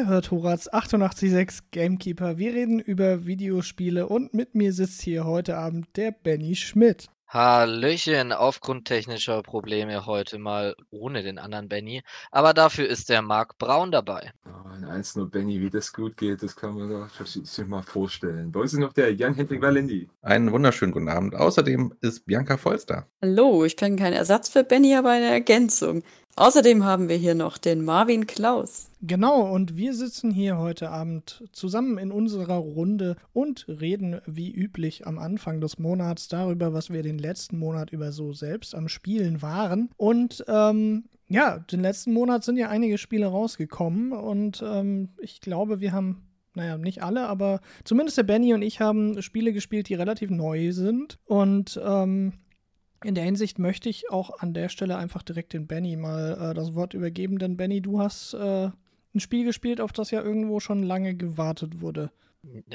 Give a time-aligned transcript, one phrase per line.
[0.00, 2.38] Ihr hört Horaz 886 Gamekeeper.
[2.38, 7.10] Wir reden über Videospiele und mit mir sitzt hier heute Abend der Benny Schmidt.
[7.28, 12.02] Hallöchen, aufgrund technischer Probleme heute mal ohne den anderen Benny.
[12.30, 14.32] Aber dafür ist der Marc Braun dabei.
[14.46, 18.50] Oh, ein einzelner Benny, wie das gut geht, das kann man sich mal vorstellen.
[18.50, 20.08] Bei uns ist noch der Jan-Hendrik Valendi.
[20.22, 21.34] Einen wunderschönen guten Abend.
[21.34, 23.06] Außerdem ist Bianca Volster.
[23.20, 26.02] Hallo, ich bin kein Ersatz für Benny, aber eine Ergänzung.
[26.40, 28.90] Außerdem haben wir hier noch den Marvin Klaus.
[29.02, 35.06] Genau, und wir sitzen hier heute Abend zusammen in unserer Runde und reden wie üblich
[35.06, 39.42] am Anfang des Monats darüber, was wir den letzten Monat über so selbst am Spielen
[39.42, 39.90] waren.
[39.98, 45.80] Und ähm, ja, den letzten Monat sind ja einige Spiele rausgekommen und ähm, ich glaube,
[45.80, 46.22] wir haben
[46.54, 50.72] naja, nicht alle, aber zumindest der Benny und ich haben Spiele gespielt, die relativ neu
[50.72, 51.18] sind.
[51.26, 52.32] Und ähm,
[53.04, 56.54] in der Hinsicht möchte ich auch an der Stelle einfach direkt den Benny mal äh,
[56.54, 58.70] das Wort übergeben, denn Benny, du hast äh,
[59.14, 62.10] ein Spiel gespielt, auf das ja irgendwo schon lange gewartet wurde.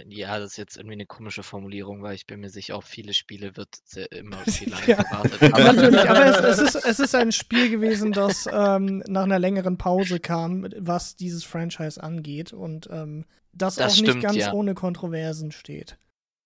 [0.10, 3.14] Ja, das ist jetzt irgendwie eine komische Formulierung, weil ich bin mir sicher, auf viele
[3.16, 3.80] Spiele wird
[4.12, 5.42] immer viel lange ja, gewartet.
[5.42, 9.40] Aber natürlich, aber es, es, ist, es ist ein Spiel gewesen, das ähm, nach einer
[9.40, 14.38] längeren Pause kam, was dieses Franchise angeht und ähm, das, das, auch stimmt, nicht ganz
[14.38, 14.54] ja.
[14.54, 15.98] ohne Kontroversen steht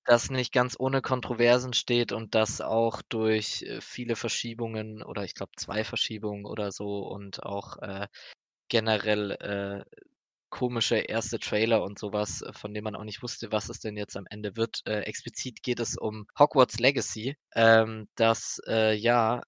[0.09, 5.35] das nicht ganz ohne Kontroversen steht und das auch durch äh, viele Verschiebungen oder ich
[5.35, 8.07] glaube zwei Verschiebungen oder so und auch äh,
[8.69, 9.83] generell äh,
[10.49, 13.97] komische erste Trailer und sowas, äh, von dem man auch nicht wusste, was es denn
[13.97, 14.81] jetzt am Ende wird.
[14.85, 19.41] Äh, explizit geht es um Hogwarts Legacy, ähm, das äh, ja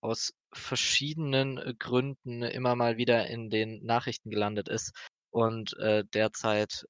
[0.00, 4.92] aus verschiedenen Gründen immer mal wieder in den Nachrichten gelandet ist
[5.30, 5.76] und
[6.14, 6.86] derzeit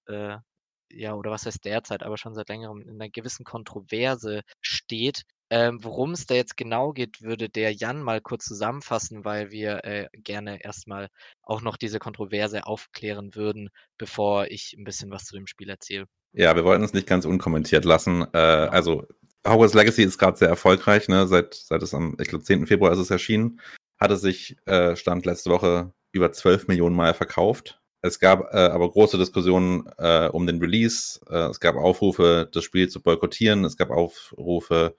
[0.91, 5.23] ja, oder was heißt derzeit, aber schon seit längerem in einer gewissen Kontroverse steht.
[5.49, 9.85] Ähm, Worum es da jetzt genau geht, würde der Jan mal kurz zusammenfassen, weil wir
[9.85, 11.09] äh, gerne erstmal
[11.43, 16.07] auch noch diese Kontroverse aufklären würden, bevor ich ein bisschen was zu dem Spiel erzähle.
[16.33, 18.23] Ja, wir wollten es nicht ganz unkommentiert lassen.
[18.23, 18.71] Äh, genau.
[18.71, 19.07] Also
[19.47, 21.27] Hogwarts Legacy ist gerade sehr erfolgreich, ne?
[21.29, 22.67] Seit, seit es am, ich glaube, 10.
[22.67, 23.61] Februar ist es erschienen,
[23.99, 27.81] hat es sich, äh, stand letzte Woche über 12 Millionen Mal verkauft.
[28.07, 31.21] Es gab äh, aber große Diskussionen äh, um den Release.
[31.29, 33.65] Äh, es gab Aufrufe, das Spiel zu boykottieren.
[33.65, 34.97] Es gab Aufrufe,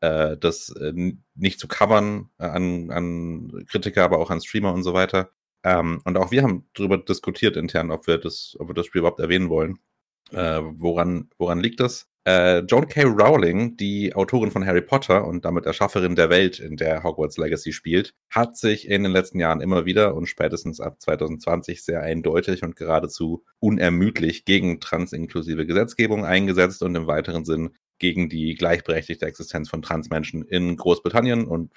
[0.00, 0.92] äh, das äh,
[1.34, 5.30] nicht zu covern äh, an, an Kritiker, aber auch an Streamer und so weiter.
[5.62, 9.00] Ähm, und auch wir haben darüber diskutiert intern, ob wir das, ob wir das Spiel
[9.00, 9.78] überhaupt erwähnen wollen.
[10.32, 12.08] woran, woran liegt das?
[12.26, 13.02] Äh, Joan K.
[13.02, 17.72] Rowling, die Autorin von Harry Potter und damit Erschafferin der Welt, in der Hogwarts Legacy
[17.72, 22.62] spielt, hat sich in den letzten Jahren immer wieder und spätestens ab 2020 sehr eindeutig
[22.62, 29.68] und geradezu unermüdlich gegen transinklusive Gesetzgebung eingesetzt und im weiteren Sinn gegen die gleichberechtigte Existenz
[29.68, 31.72] von Transmenschen in Großbritannien und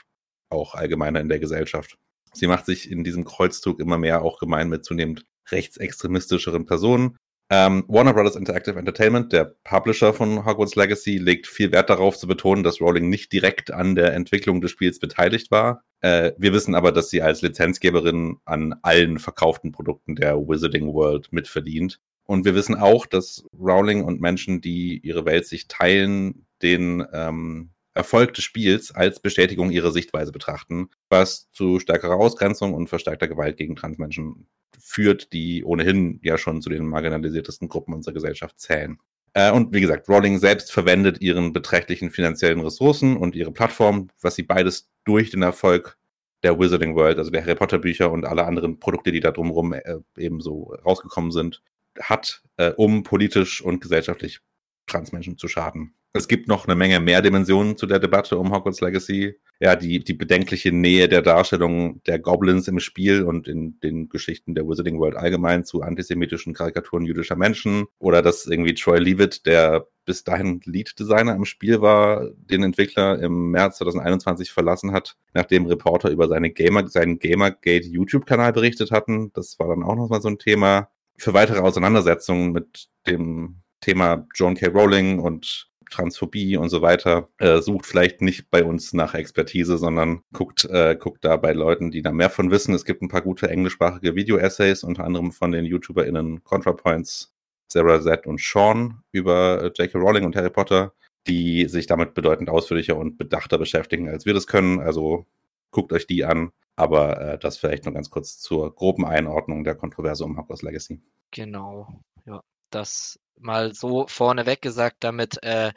[0.49, 1.97] auch allgemeiner in der Gesellschaft.
[2.33, 7.17] Sie macht sich in diesem Kreuzzug immer mehr auch gemein mit zunehmend rechtsextremistischeren Personen
[7.49, 12.27] ähm, Warner Brothers Interactive Entertainment, der Publisher von Hogwarts Legacy, legt viel Wert darauf zu
[12.27, 15.83] betonen, dass Rowling nicht direkt an der Entwicklung des Spiels beteiligt war.
[16.01, 21.31] Äh, wir wissen aber, dass sie als Lizenzgeberin an allen verkauften Produkten der Wizarding World
[21.31, 21.99] mitverdient.
[22.25, 27.69] Und wir wissen auch, dass Rowling und Menschen, die ihre Welt sich teilen, den ähm,
[27.97, 33.57] Erfolg des Spiels als Bestätigung ihrer Sichtweise betrachten, was zu stärkerer Ausgrenzung und verstärkter Gewalt
[33.57, 34.47] gegen Transmenschen
[34.79, 38.99] führt, die ohnehin ja schon zu den marginalisiertesten Gruppen unserer Gesellschaft zählen.
[39.33, 44.35] Äh, und wie gesagt, Rowling selbst verwendet ihren beträchtlichen finanziellen Ressourcen und ihre Plattform, was
[44.35, 45.97] sie beides durch den Erfolg
[46.43, 49.73] der Wizarding World, also der Harry Potter Bücher und alle anderen Produkte, die da drumherum
[49.73, 51.61] äh, eben so rausgekommen sind,
[51.99, 54.39] hat, äh, um politisch und gesellschaftlich
[54.87, 55.93] Transmenschen zu schaden.
[56.13, 59.35] Es gibt noch eine Menge mehr Dimensionen zu der Debatte um Hogwarts Legacy.
[59.59, 64.55] Ja, die, die bedenkliche Nähe der Darstellung der Goblins im Spiel und in den Geschichten
[64.55, 67.85] der Wizarding World allgemein zu antisemitischen Karikaturen jüdischer Menschen.
[67.99, 73.51] Oder dass irgendwie Troy Leavitt, der bis dahin Lead-Designer im Spiel war, den Entwickler im
[73.51, 79.31] März 2021 verlassen hat, nachdem Reporter über seine Gamer, seinen Gamergate YouTube-Kanal berichtet hatten.
[79.33, 80.89] Das war dann auch nochmal so ein Thema.
[81.19, 84.67] Für weitere Auseinandersetzungen mit dem Thema John K.
[84.67, 90.21] Rowling und Transphobie und so weiter, äh, sucht vielleicht nicht bei uns nach Expertise, sondern
[90.33, 92.73] guckt, äh, guckt da bei Leuten, die da mehr von wissen.
[92.73, 97.33] Es gibt ein paar gute englischsprachige Video-Essays, unter anderem von den YouTuberInnen ContraPoints,
[97.71, 99.97] Sarah Z und Sean über äh, J.K.
[99.97, 100.93] Rowling und Harry Potter,
[101.27, 104.79] die sich damit bedeutend ausführlicher und bedachter beschäftigen, als wir das können.
[104.79, 105.25] Also
[105.71, 106.51] guckt euch die an.
[106.75, 111.01] Aber äh, das vielleicht noch ganz kurz zur groben Einordnung der Kontroverse um Hogwarts Legacy.
[111.31, 112.41] Genau, ja.
[112.69, 115.73] Das mal so vorneweg gesagt, damit äh,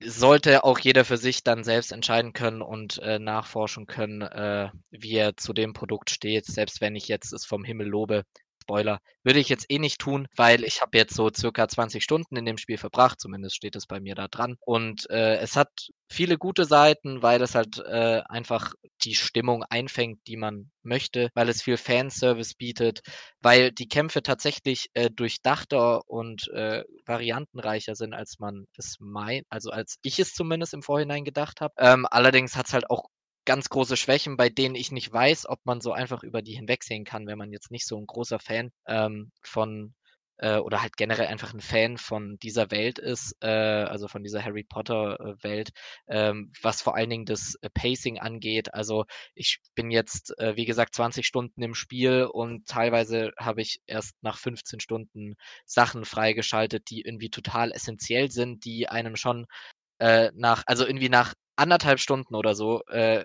[0.00, 5.14] sollte auch jeder für sich dann selbst entscheiden können und äh, nachforschen können, äh, wie
[5.14, 6.46] er zu dem Produkt steht.
[6.46, 8.24] Selbst wenn ich jetzt es vom Himmel lobe,
[8.66, 8.98] Spoiler.
[9.22, 12.44] Würde ich jetzt eh nicht tun, weil ich habe jetzt so circa 20 Stunden in
[12.44, 14.56] dem Spiel verbracht, zumindest steht es bei mir da dran.
[14.60, 15.70] Und äh, es hat
[16.08, 18.72] viele gute Seiten, weil es halt äh, einfach
[19.04, 23.00] die Stimmung einfängt, die man möchte, weil es viel Fanservice bietet,
[23.40, 29.70] weil die Kämpfe tatsächlich äh, durchdachter und äh, variantenreicher sind, als man es meint, also
[29.70, 31.74] als ich es zumindest im Vorhinein gedacht habe.
[31.78, 33.04] Ähm, allerdings hat es halt auch
[33.46, 37.04] ganz große Schwächen, bei denen ich nicht weiß, ob man so einfach über die hinwegsehen
[37.04, 39.94] kann, wenn man jetzt nicht so ein großer Fan ähm, von
[40.38, 44.44] äh, oder halt generell einfach ein Fan von dieser Welt ist, äh, also von dieser
[44.44, 45.70] Harry Potter Welt,
[46.08, 48.74] ähm, was vor allen Dingen das äh, Pacing angeht.
[48.74, 49.04] Also
[49.34, 54.14] ich bin jetzt, äh, wie gesagt, 20 Stunden im Spiel und teilweise habe ich erst
[54.22, 59.46] nach 15 Stunden Sachen freigeschaltet, die irgendwie total essentiell sind, die einem schon
[59.98, 63.24] äh, nach, also irgendwie nach anderthalb Stunden oder so, äh,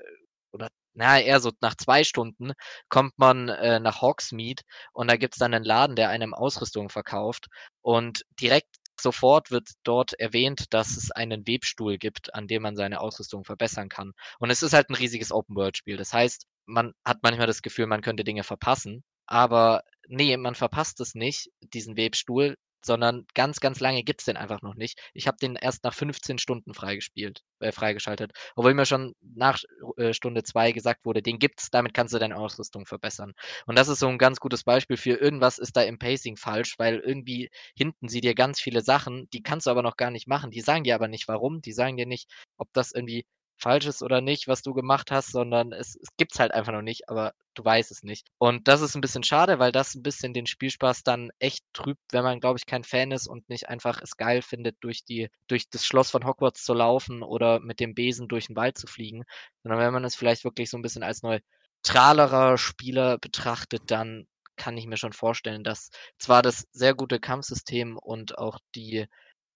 [0.54, 2.54] oder naja, eher so nach zwei Stunden,
[2.90, 4.64] kommt man äh, nach Hogsmeade
[4.94, 7.48] und da gibt's dann einen Laden, der einem Ausrüstung verkauft.
[7.82, 13.00] Und direkt sofort wird dort erwähnt, dass es einen Webstuhl gibt, an dem man seine
[13.02, 14.12] Ausrüstung verbessern kann.
[14.40, 15.98] Und es ist halt ein riesiges Open-World-Spiel.
[15.98, 19.04] Das heißt, man hat manchmal das Gefühl, man könnte Dinge verpassen.
[19.26, 24.62] Aber nee, man verpasst es nicht, diesen Webstuhl sondern ganz, ganz lange gibt's den einfach
[24.62, 25.00] noch nicht.
[25.14, 28.32] Ich habe den erst nach 15 Stunden freigespielt, äh, freigeschaltet.
[28.56, 29.60] Obwohl mir schon nach
[29.98, 33.34] äh, Stunde zwei gesagt wurde, den gibt's, damit kannst du deine Ausrüstung verbessern.
[33.66, 36.76] Und das ist so ein ganz gutes Beispiel für irgendwas ist da im Pacing falsch,
[36.78, 40.28] weil irgendwie hinten sie dir ganz viele Sachen, die kannst du aber noch gar nicht
[40.28, 40.52] machen.
[40.52, 43.26] Die sagen dir aber nicht warum, die sagen dir nicht, ob das irgendwie
[43.62, 46.74] falsch ist oder nicht, was du gemacht hast, sondern es, es gibt es halt einfach
[46.74, 48.28] noch nicht, aber du weißt es nicht.
[48.38, 52.02] Und das ist ein bisschen schade, weil das ein bisschen den Spielspaß dann echt trübt,
[52.12, 55.30] wenn man, glaube ich, kein Fan ist und nicht einfach es geil findet, durch die,
[55.48, 58.88] durch das Schloss von Hogwarts zu laufen oder mit dem Besen durch den Wald zu
[58.88, 59.24] fliegen,
[59.64, 64.78] sondern wenn man es vielleicht wirklich so ein bisschen als neutralerer Spieler betrachtet, dann kann
[64.78, 69.08] ich mir schon vorstellen, dass zwar das sehr gute Kampfsystem und auch die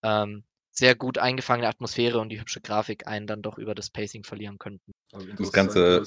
[0.03, 0.43] ähm,
[0.77, 4.57] sehr gut eingefangene Atmosphäre und die hübsche Grafik einen dann doch über das Pacing verlieren
[4.57, 4.91] könnten.
[5.37, 6.03] Das Ganze.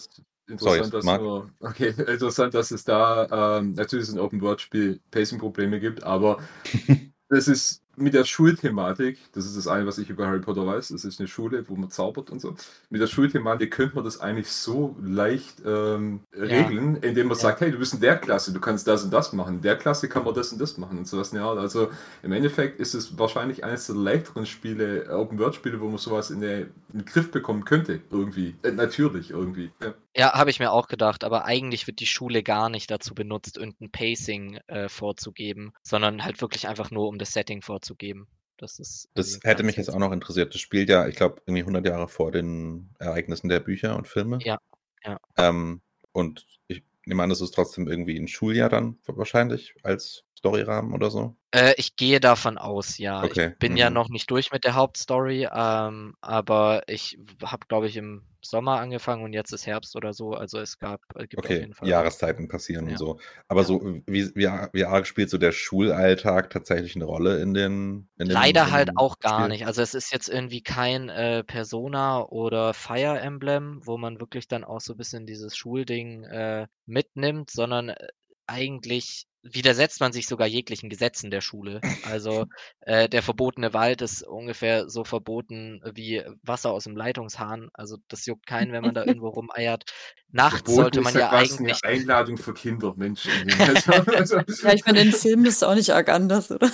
[0.46, 6.04] Interessant, Sorry, dass nur, okay, interessant, dass es da ähm, natürlich ein Open-World-Spiel Pacing-Probleme gibt,
[6.04, 6.38] aber
[7.28, 10.88] das ist mit der Schulthematik, das ist das eine, was ich über Harry Potter weiß,
[10.88, 12.54] das ist eine Schule, wo man zaubert und so.
[12.90, 17.08] Mit der Schulthematik könnte man das eigentlich so leicht ähm, regeln, ja.
[17.08, 17.42] indem man ja.
[17.42, 19.56] sagt, hey, du bist in der Klasse, du kannst das und das machen.
[19.56, 21.32] In der Klasse kann man das und das machen und sowas.
[21.32, 21.90] Ja, also
[22.22, 26.72] im Endeffekt ist es wahrscheinlich eines der leichteren Spiele, Open-World-Spiele, wo man sowas in, den
[27.04, 28.54] Griff bekommen könnte, irgendwie.
[28.62, 29.70] Äh, natürlich, irgendwie.
[29.82, 33.14] Ja, ja habe ich mir auch gedacht, aber eigentlich wird die Schule gar nicht dazu
[33.14, 37.96] benutzt, irgendein Pacing äh, vorzugeben, sondern halt wirklich einfach nur, um das Setting vorzugeben zu
[37.96, 38.28] geben.
[38.58, 40.52] Das, ist das hätte mich jetzt auch noch interessiert.
[40.52, 44.38] Das spielt ja, ich glaube, irgendwie 100 Jahre vor den Ereignissen der Bücher und Filme.
[44.42, 44.58] Ja,
[45.04, 45.18] ja.
[45.36, 45.80] Ähm,
[46.12, 51.10] und ich nehme an, das ist trotzdem irgendwie ein Schuljahr dann wahrscheinlich als Storyrahmen oder
[51.10, 51.36] so?
[51.50, 53.24] Äh, ich gehe davon aus, ja.
[53.24, 53.50] Okay.
[53.52, 53.78] Ich bin mhm.
[53.78, 58.78] ja noch nicht durch mit der Hauptstory, ähm, aber ich habe, glaube ich, im Sommer
[58.78, 60.32] angefangen und jetzt ist Herbst oder so.
[60.32, 62.92] Also es gab äh, gibt okay, auf jeden Fall Jahreszeiten passieren ja.
[62.92, 63.18] und so.
[63.48, 63.66] Aber ja.
[63.66, 68.08] so wie, wie, wie arg spielt so der Schulalltag tatsächlich eine Rolle in den?
[68.16, 69.48] In Leider in halt auch gar Spiel?
[69.48, 69.66] nicht.
[69.66, 74.62] Also es ist jetzt irgendwie kein äh, Persona oder Fire Emblem, wo man wirklich dann
[74.62, 78.06] auch so ein bisschen dieses Schulding äh, mitnimmt, sondern äh,
[78.46, 81.80] eigentlich widersetzt man sich sogar jeglichen Gesetzen der Schule.
[82.04, 82.46] Also
[82.80, 87.68] äh, der verbotene Wald ist ungefähr so verboten wie Wasser aus dem Leitungshahn.
[87.72, 89.84] Also das juckt keinen, wenn man da irgendwo rumeiert.
[90.30, 91.82] Nachts Verboten sollte man ja eigentlich.
[91.82, 93.30] Eine Einladung für Kinder, Menschen.
[93.58, 96.70] Also, ja, ich meine, in Filmen ist es auch nicht arg anders, oder?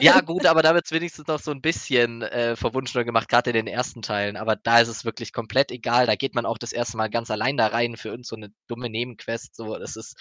[0.00, 3.50] ja, gut, aber da wird es wenigstens noch so ein bisschen äh, verwunschener gemacht, gerade
[3.50, 4.36] in den ersten Teilen.
[4.36, 6.06] Aber da ist es wirklich komplett egal.
[6.06, 8.52] Da geht man auch das erste Mal ganz allein da rein für uns so eine
[8.66, 9.56] dumme Nebenquest.
[9.56, 10.16] So, das ist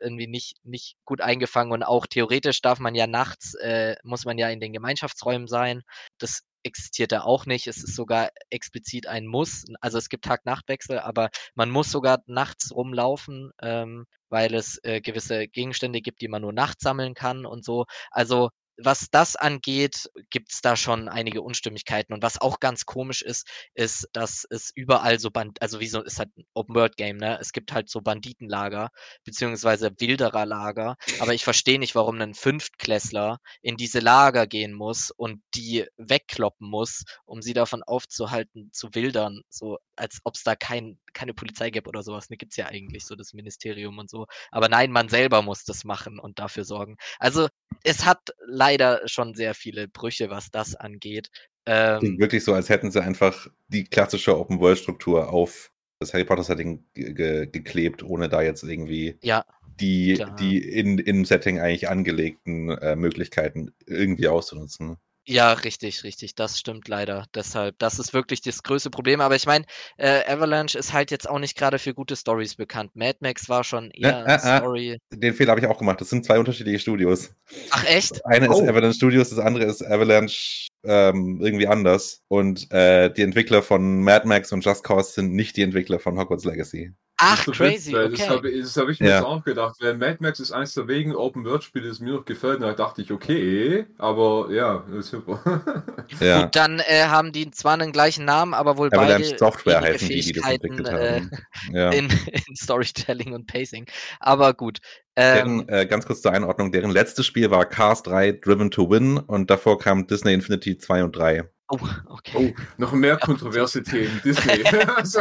[0.00, 1.72] irgendwie nicht, nicht gut eingefangen.
[1.72, 5.82] Und auch theoretisch darf man ja nachts, äh, muss man ja in den Gemeinschaftsräumen sein.
[6.18, 7.66] Das existiert da auch nicht.
[7.66, 9.64] Es ist sogar explizit ein Muss.
[9.80, 15.48] Also es gibt Tag-Nacht-Wechsel, aber man muss sogar nachts rumlaufen, ähm, weil es äh, gewisse
[15.48, 17.86] Gegenstände gibt, die man nur nachts sammeln kann und so.
[18.10, 22.12] Also was das angeht, gibt es da schon einige Unstimmigkeiten.
[22.12, 26.02] Und was auch ganz komisch ist, ist, dass es überall so Band, also wie so
[26.02, 27.38] ist halt ein Open-World-Game, ne?
[27.40, 28.90] Es gibt halt so Banditenlager,
[29.24, 30.96] beziehungsweise Wildererlager.
[31.20, 36.68] Aber ich verstehe nicht, warum ein Fünftklässler in diese Lager gehen muss und die wegkloppen
[36.68, 39.42] muss, um sie davon aufzuhalten, zu wildern.
[39.48, 42.30] So, als ob es da kein, keine Polizei gäbe oder sowas.
[42.30, 44.26] Ne, gibt es ja eigentlich so das Ministerium und so.
[44.50, 46.96] Aber nein, man selber muss das machen und dafür sorgen.
[47.18, 47.48] Also
[47.84, 51.30] es hat leider schon sehr viele Brüche, was das angeht.
[51.66, 57.46] Ähm, wirklich so, als hätten sie einfach die klassische Open-World-Struktur auf das Harry Potter-Setting ge
[57.46, 59.44] geklebt, ohne da jetzt irgendwie ja.
[59.80, 64.96] die, die in, im Setting eigentlich angelegten äh, Möglichkeiten irgendwie auszunutzen.
[65.24, 66.34] Ja, richtig, richtig.
[66.34, 67.26] Das stimmt leider.
[67.34, 69.20] Deshalb, das ist wirklich das größte Problem.
[69.20, 69.64] Aber ich meine,
[69.96, 72.90] äh, Avalanche ist halt jetzt auch nicht gerade für gute Stories bekannt.
[72.94, 74.98] Mad Max war schon eher äh, äh, Story.
[75.12, 76.00] Den Fehler habe ich auch gemacht.
[76.00, 77.30] Das sind zwei unterschiedliche Studios.
[77.70, 78.24] Ach echt?
[78.26, 78.60] Eine Oh.
[78.60, 82.22] ist Avalanche Studios, das andere ist Avalanche ähm, irgendwie anders.
[82.26, 86.18] Und äh, die Entwickler von Mad Max und Just Cause sind nicht die Entwickler von
[86.18, 86.92] Hogwarts Legacy.
[87.24, 88.28] Ach, Das crazy, Das okay.
[88.28, 89.24] habe das hab ich mir Ja.
[89.24, 89.76] auch gedacht.
[89.80, 92.56] Weil Mad Max ist eines der wenigen Open-World-Spiele, das mir noch gefällt.
[92.56, 95.40] Und da dachte ich, okay, aber ja, das ist super.
[96.20, 96.42] Ja.
[96.42, 99.94] Gut, dann äh, haben die zwar den gleichen Namen, aber wohl Avalanche beide Software wenige
[99.94, 101.30] heißen die, die das Fähigkeiten entwickelt äh, haben.
[101.72, 101.90] Ja.
[101.90, 102.08] in,
[102.48, 103.86] in Storytelling und Pacing.
[104.20, 104.78] Aber gut.
[105.16, 108.90] Deren, Ähm, äh, ganz kurz zur Einordnung, deren letztes Spiel war Cars 3 Driven to
[108.90, 111.44] Win und davor kam Disney Infinity 2 und 3.
[111.80, 112.54] oh, okay.
[112.56, 114.20] Oh, noch mehr kontroverse Themen.
[114.24, 114.62] Disney.
[114.96, 115.20] Also,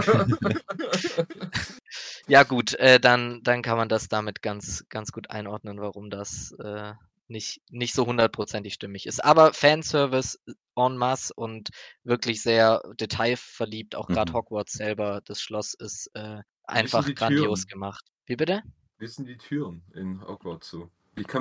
[2.27, 6.53] Ja, gut, äh, dann, dann kann man das damit ganz, ganz gut einordnen, warum das
[6.63, 6.93] äh,
[7.27, 9.23] nicht, nicht so hundertprozentig stimmig ist.
[9.23, 10.37] Aber Fanservice
[10.75, 11.69] en masse und
[12.03, 14.35] wirklich sehr detailverliebt, auch gerade Mhm.
[14.37, 17.69] Hogwarts selber, das Schloss ist äh, einfach grandios Türen?
[17.69, 18.05] gemacht.
[18.25, 18.61] Wie bitte?
[18.97, 20.89] Wie sind die Türen in Hogwarts so?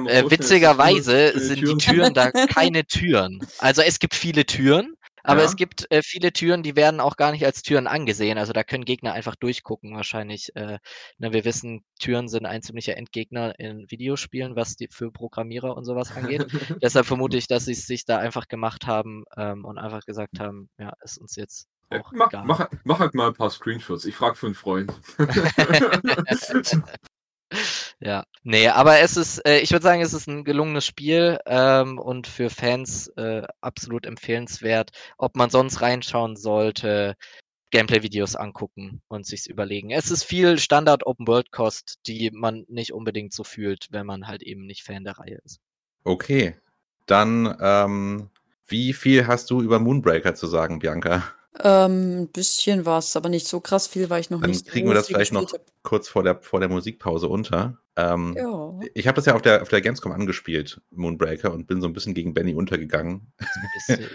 [0.06, 3.40] Äh, witzigerweise schöne sind die Türen da keine Türen.
[3.58, 5.46] Also es gibt viele Türen, aber Ja.
[5.46, 8.38] es gibt äh, viele Türen, die werden auch gar nicht als Türen angesehen.
[8.38, 10.54] Also da können Gegner einfach durchgucken wahrscheinlich.
[10.56, 10.78] Äh,
[11.18, 15.84] na, wir wissen, Türen sind ein ziemlicher Endgegner in Videospielen, was die für Programmierer und
[15.84, 16.46] sowas angeht.
[16.82, 20.40] Deshalb vermute ich, dass sie es sich da einfach gemacht haben ähm, und einfach gesagt
[20.40, 24.04] haben, ja, ist uns jetzt Ja, auch mach, mach, mach halt mal ein paar Screenshots.
[24.04, 24.92] Ich frage für einen Freund.
[28.00, 31.99] Ja, nee, aber es ist, äh, ich würde sagen, es ist ein gelungenes Spiel ähm,
[31.99, 34.90] und für Fans äh, absolut empfehlenswert.
[35.19, 37.16] Ob man sonst reinschauen sollte,
[37.71, 39.90] Gameplay-Videos angucken und sich's überlegen.
[39.90, 44.83] Es ist viel Standard-Open-World-Kost, die man nicht unbedingt so fühlt, wenn man halt eben nicht
[44.83, 45.61] Fan der Reihe ist.
[46.04, 46.57] Okay,
[47.07, 48.30] dann ähm,
[48.66, 51.35] wie viel hast du über Moonbreaker zu sagen, Bianca?
[51.62, 54.71] Ähm, ein bisschen was, aber nicht so krass viel, weil ich noch Dann nicht so
[54.71, 57.78] kriegen wir das viel vielleicht noch gespielt kurz vor der, vor der Musikpause unter.
[57.97, 58.37] Ähm, hab.
[58.37, 58.80] Ja.
[58.95, 61.92] Ich habe das ja auf der, auf der Gamescom angespielt, Moonbreaker, und bin so ein
[61.92, 63.33] bisschen gegen Benny untergegangen.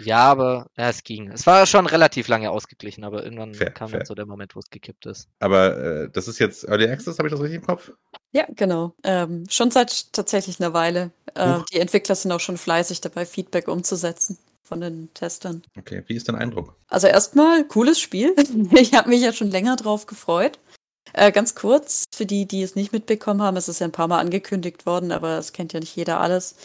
[0.04, 1.32] Ja, aber ja, es ging.
[1.32, 4.00] Es war schon relativ lange ausgeglichen, aber irgendwann Fair, kam fair.
[4.00, 5.28] dann so der Moment, wo es gekippt ist.
[5.40, 7.92] Aber äh, das ist jetzt Early Access, habe ich das richtig im Kopf?
[8.32, 8.94] Ja, genau.
[9.04, 11.12] Ähm, schon seit tatsächlich einer Weile.
[11.34, 15.62] Äh, die Entwickler sind auch schon fleißig dabei, Feedback umzusetzen von den Testern.
[15.78, 16.76] Okay, wie ist dein Eindruck?
[16.90, 18.36] Also erstmal cooles Spiel.
[18.72, 20.60] Ich habe mich ja schon länger drauf gefreut.
[21.14, 24.08] Äh, ganz kurz, für die, die es nicht mitbekommen haben, es ist ja ein paar
[24.08, 26.56] Mal angekündigt worden, aber es kennt ja nicht jeder alles.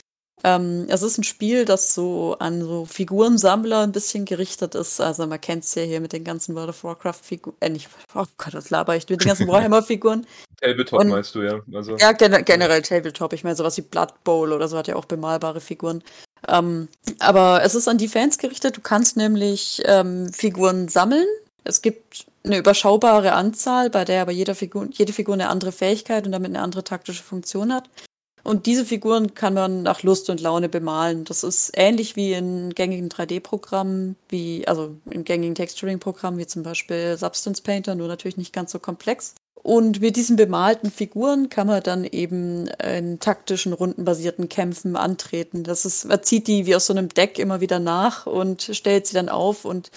[0.42, 4.99] Ähm, es ist ein Spiel, das so an so Figurensammler ein bisschen gerichtet ist.
[4.99, 7.57] Also man kennt es ja hier mit den ganzen World of Warcraft-Figuren.
[7.61, 10.26] Äh, nicht, oh Gott, was laber ich, mit den ganzen Warhammer-Figuren.
[10.59, 11.61] Tabletop Und- meinst du, ja?
[11.75, 13.35] Also, Ja, gen generell Tabletop.
[13.35, 16.02] Ich meine, sowas wie Blood Bowl oder so hat ja auch bemalbare Figuren.
[16.49, 18.76] Ähm, aber es ist an die Fans gerichtet.
[18.76, 21.26] Du kannst nämlich ähm, Figuren sammeln.
[21.64, 26.25] Es gibt eine überschaubare Anzahl, bei der aber jeder Figur, jede Figur eine andere Fähigkeit
[26.25, 27.90] und damit eine andere taktische Funktion hat.
[28.42, 31.25] Und diese Figuren kann man nach Lust und Laune bemalen.
[31.25, 37.16] Das ist ähnlich wie in gängigen 3D-Programmen, wie, also in gängigen Texturing-Programmen, wie zum Beispiel
[37.16, 39.35] Substance Painter, nur natürlich nicht ganz so komplex.
[39.62, 45.64] Und mit diesen bemalten Figuren kann man dann eben in taktischen, rundenbasierten Kämpfen antreten.
[45.64, 49.06] Das ist, man zieht die wie aus so einem Deck immer wieder nach und stellt
[49.06, 49.90] sie dann auf und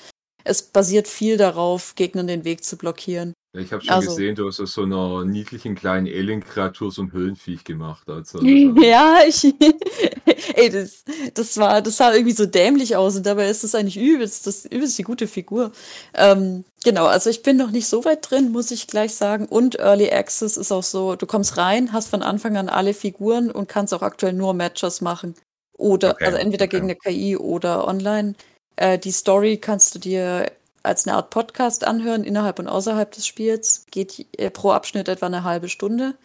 [0.44, 3.34] es basiert viel darauf, Gegnern den Weg zu blockieren.
[3.56, 7.12] Ich habe schon also- gesehen, du hast aus so einer niedlichen kleinen Alien-Kreatur so ein
[7.12, 8.10] Höhlenviech gemacht.
[8.10, 9.44] Also, Ja, ich.
[10.56, 11.04] Ey, das,
[11.36, 14.66] das war, das sah irgendwie so dämlich aus und dabei ist es eigentlich übelst, das
[14.66, 15.72] übelst die gute Figur.
[16.16, 19.46] Ähm, genau, also ich bin noch nicht so weit drin, muss ich gleich sagen.
[19.46, 23.52] Und Early Access ist auch so, du kommst rein, hast von Anfang an alle Figuren
[23.52, 25.36] und kannst auch aktuell nur Matches machen.
[25.78, 26.78] Oder, Okay, also entweder okay.
[26.78, 28.34] gegen eine KI oder online.
[28.76, 30.52] Äh, die Story kannst du dir
[30.84, 33.86] als eine Art Podcast anhören, innerhalb und außerhalb des Spiels.
[33.90, 36.16] Geht pro Abschnitt etwa eine halbe Stunde.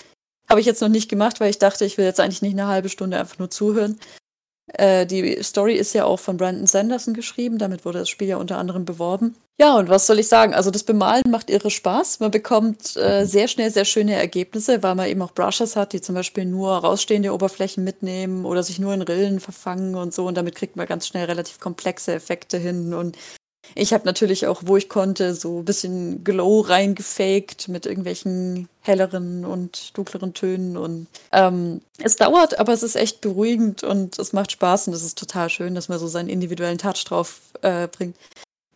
[0.49, 2.67] Habe ich jetzt noch nicht gemacht, weil ich dachte, ich will jetzt eigentlich nicht eine
[2.67, 3.99] halbe Stunde einfach nur zuhören.
[4.75, 8.37] Äh, die Story ist ja auch von Brandon Sanderson geschrieben, damit wurde das Spiel ja
[8.37, 9.35] unter anderem beworben.
[9.61, 10.55] Ja, und was soll ich sagen?
[10.55, 12.21] Also das Bemalen macht irre Spaß.
[12.21, 16.01] Man bekommt äh, sehr schnell sehr schöne Ergebnisse, weil man eben auch Brushes hat, die
[16.01, 20.27] zum Beispiel nur rausstehende Oberflächen mitnehmen oder sich nur in Rillen verfangen und so.
[20.27, 22.95] Und damit kriegt man ganz schnell relativ komplexe Effekte hin.
[22.95, 23.17] Und
[23.75, 29.45] ich habe natürlich auch, wo ich konnte, so ein bisschen Glow reingefaked mit irgendwelchen helleren
[29.45, 30.77] und dunkleren Tönen.
[30.77, 35.05] Und ähm, es dauert, aber es ist echt beruhigend und es macht Spaß und es
[35.05, 38.17] ist total schön, dass man so seinen individuellen Touch drauf äh, bringt.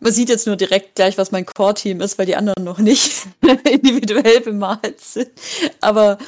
[0.01, 3.29] Man sieht jetzt nur direkt gleich, was mein Core-Team ist, weil die anderen noch nicht
[3.65, 5.31] individuell bemalt sind.
[5.81, 6.19] Aber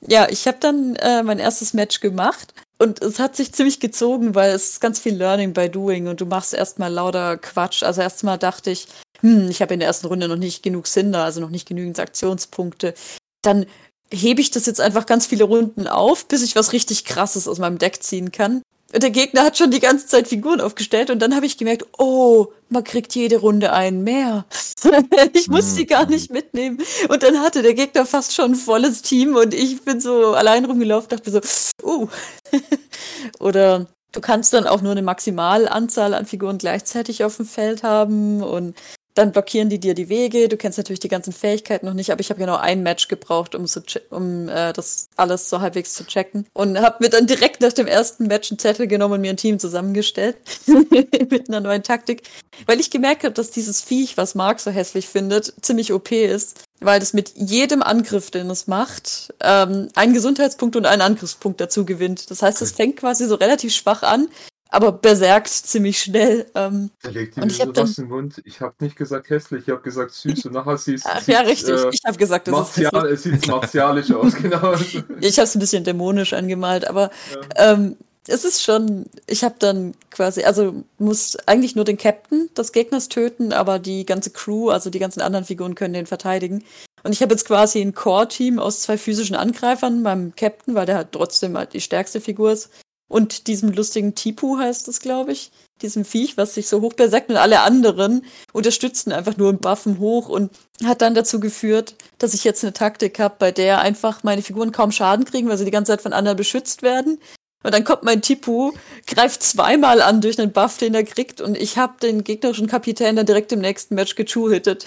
[0.00, 4.34] ja, ich habe dann äh, mein erstes Match gemacht und es hat sich ziemlich gezogen,
[4.34, 7.82] weil es ist ganz viel Learning by Doing und du machst erstmal lauter Quatsch.
[7.82, 8.86] Also erstmal dachte ich,
[9.20, 11.98] hm, ich habe in der ersten Runde noch nicht genug Cinder, also noch nicht genügend
[11.98, 12.94] Aktionspunkte.
[13.42, 13.66] Dann
[14.12, 17.58] hebe ich das jetzt einfach ganz viele Runden auf, bis ich was richtig Krasses aus
[17.58, 18.62] meinem Deck ziehen kann.
[18.92, 21.86] Und der Gegner hat schon die ganze Zeit Figuren aufgestellt und dann habe ich gemerkt,
[21.98, 24.46] oh, man kriegt jede Runde einen mehr.
[25.34, 26.78] ich muss die gar nicht mitnehmen.
[27.08, 30.64] Und dann hatte der Gegner fast schon ein volles Team und ich bin so allein
[30.64, 32.08] rumgelaufen, dachte mir so, uh.
[33.40, 38.42] Oder du kannst dann auch nur eine Maximalanzahl an Figuren gleichzeitig auf dem Feld haben
[38.42, 38.74] und
[39.18, 40.48] dann blockieren die dir die Wege.
[40.48, 43.56] Du kennst natürlich die ganzen Fähigkeiten noch nicht, aber ich habe genau ein Match gebraucht,
[43.56, 46.46] um, so um äh, das alles so halbwegs zu checken.
[46.52, 49.36] Und habe mir dann direkt nach dem ersten Match einen Zettel genommen und mir ein
[49.36, 50.36] Team zusammengestellt.
[50.68, 52.22] mit einer neuen Taktik.
[52.66, 56.60] Weil ich gemerkt habe, dass dieses Viech, was Mark so hässlich findet, ziemlich OP ist.
[56.78, 61.84] Weil das mit jedem Angriff, den es macht, ähm, einen Gesundheitspunkt und einen Angriffspunkt dazu
[61.84, 62.30] gewinnt.
[62.30, 64.28] Das heißt, es fängt quasi so relativ schwach an,
[64.68, 66.46] aber beserkt ziemlich schnell.
[66.54, 68.42] Ähm, da legt die mir so dann, in den Mund.
[68.44, 71.74] Ich habe nicht gesagt hässlich, ich habe gesagt süß und nachher siehst Ach, Ja, richtig,
[71.74, 74.74] äh, ich habe gesagt, das martial, ist Es sieht martialisch aus, genau.
[75.20, 77.10] ich habe es ein bisschen dämonisch angemalt, aber
[77.56, 77.72] ja.
[77.72, 77.96] ähm,
[78.28, 83.08] es ist schon, ich habe dann quasi, also muss eigentlich nur den Captain des Gegners
[83.08, 86.62] töten, aber die ganze Crew, also die ganzen anderen Figuren können den verteidigen.
[87.04, 90.96] Und ich habe jetzt quasi ein Core-Team aus zwei physischen Angreifern, meinem Captain, weil der
[90.96, 92.70] halt trotzdem halt die stärkste Figur ist,
[93.08, 95.50] und diesem lustigen Tipu heißt es, glaube ich.
[95.80, 99.98] Diesem Viech, was sich so hoch bersagt und alle anderen unterstützen einfach nur und buffen
[99.98, 100.50] hoch und
[100.84, 104.72] hat dann dazu geführt, dass ich jetzt eine Taktik habe, bei der einfach meine Figuren
[104.72, 107.18] kaum Schaden kriegen, weil sie die ganze Zeit von anderen beschützt werden.
[107.64, 108.72] Und dann kommt mein Tipu,
[109.06, 113.16] greift zweimal an durch einen Buff, den er kriegt, und ich habe den gegnerischen Kapitän
[113.16, 114.84] dann direkt im nächsten Match gechuhittet.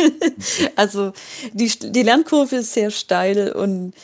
[0.76, 1.12] also
[1.52, 3.94] die, die Lernkurve ist sehr steil und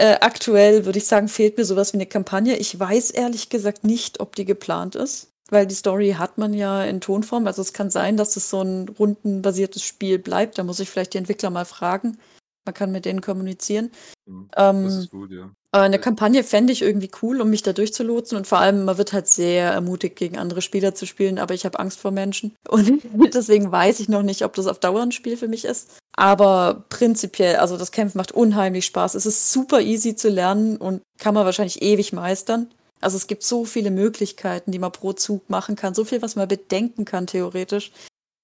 [0.00, 2.56] äh, aktuell würde ich sagen, fehlt mir sowas wie eine Kampagne.
[2.56, 6.84] Ich weiß ehrlich gesagt nicht, ob die geplant ist, weil die Story hat man ja
[6.84, 7.46] in Tonform.
[7.46, 10.58] Also es kann sein, dass es so ein rundenbasiertes Spiel bleibt.
[10.58, 12.16] Da muss ich vielleicht die Entwickler mal fragen.
[12.64, 13.90] Man kann mit denen kommunizieren.
[14.26, 14.50] Mhm.
[14.56, 15.50] Ähm, das ist gut, ja.
[15.72, 18.36] Eine Kampagne fände ich irgendwie cool, um mich da durchzulotsen.
[18.36, 21.64] Und vor allem, man wird halt sehr ermutigt, gegen andere Spieler zu spielen, aber ich
[21.64, 22.56] habe Angst vor Menschen.
[22.68, 25.98] Und deswegen weiß ich noch nicht, ob das auf Dauer ein Spiel für mich ist.
[26.16, 29.14] Aber prinzipiell, also das Kämpfen macht unheimlich Spaß.
[29.14, 32.68] Es ist super easy zu lernen und kann man wahrscheinlich ewig meistern.
[33.00, 36.36] Also es gibt so viele Möglichkeiten, die man pro Zug machen kann, so viel, was
[36.36, 37.92] man bedenken kann, theoretisch.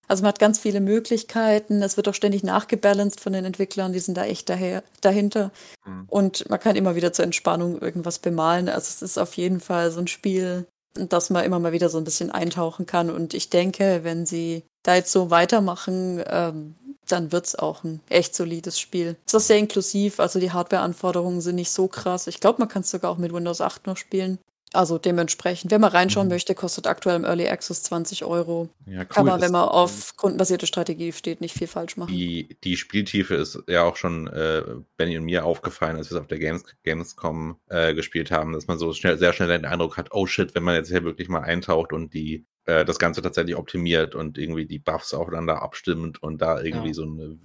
[0.08, 1.82] Also man hat ganz viele Möglichkeiten.
[1.82, 5.50] Es wird auch ständig nachgebalanced von den Entwicklern, die sind da echt daher, dahinter.
[5.84, 6.04] Mhm.
[6.08, 8.68] Und man kann immer wieder zur Entspannung irgendwas bemalen.
[8.68, 11.98] Also es ist auf jeden Fall so ein Spiel, dass man immer mal wieder so
[11.98, 13.10] ein bisschen eintauchen kann.
[13.10, 16.74] Und ich denke, wenn sie da jetzt so weitermachen, ähm,
[17.08, 19.16] dann wird's auch ein echt solides Spiel.
[19.26, 22.26] Es ist sehr inklusiv, also die Hardware-Anforderungen sind nicht so krass.
[22.26, 24.38] Ich glaube, man kann es sogar auch mit Windows 8 noch spielen.
[24.76, 26.34] Also dementsprechend, wenn man reinschauen mhm.
[26.34, 28.68] möchte, kostet aktuell im Early Access 20 Euro.
[28.86, 29.06] Ja, cool.
[29.06, 32.12] Kann man, wenn man auf kundenbasierte Strategie steht, nicht viel falsch machen.
[32.12, 34.62] Die, die Spieltiefe ist ja auch schon äh,
[34.96, 38.66] Benny und mir aufgefallen, als wir es auf der Games, Gamescom äh, gespielt haben, dass
[38.66, 41.28] man so schnell, sehr schnell den Eindruck hat, oh shit, wenn man jetzt hier wirklich
[41.28, 46.22] mal eintaucht und die äh, das Ganze tatsächlich optimiert und irgendwie die Buffs aufeinander abstimmt
[46.22, 46.94] und da irgendwie ja.
[46.94, 47.38] so eine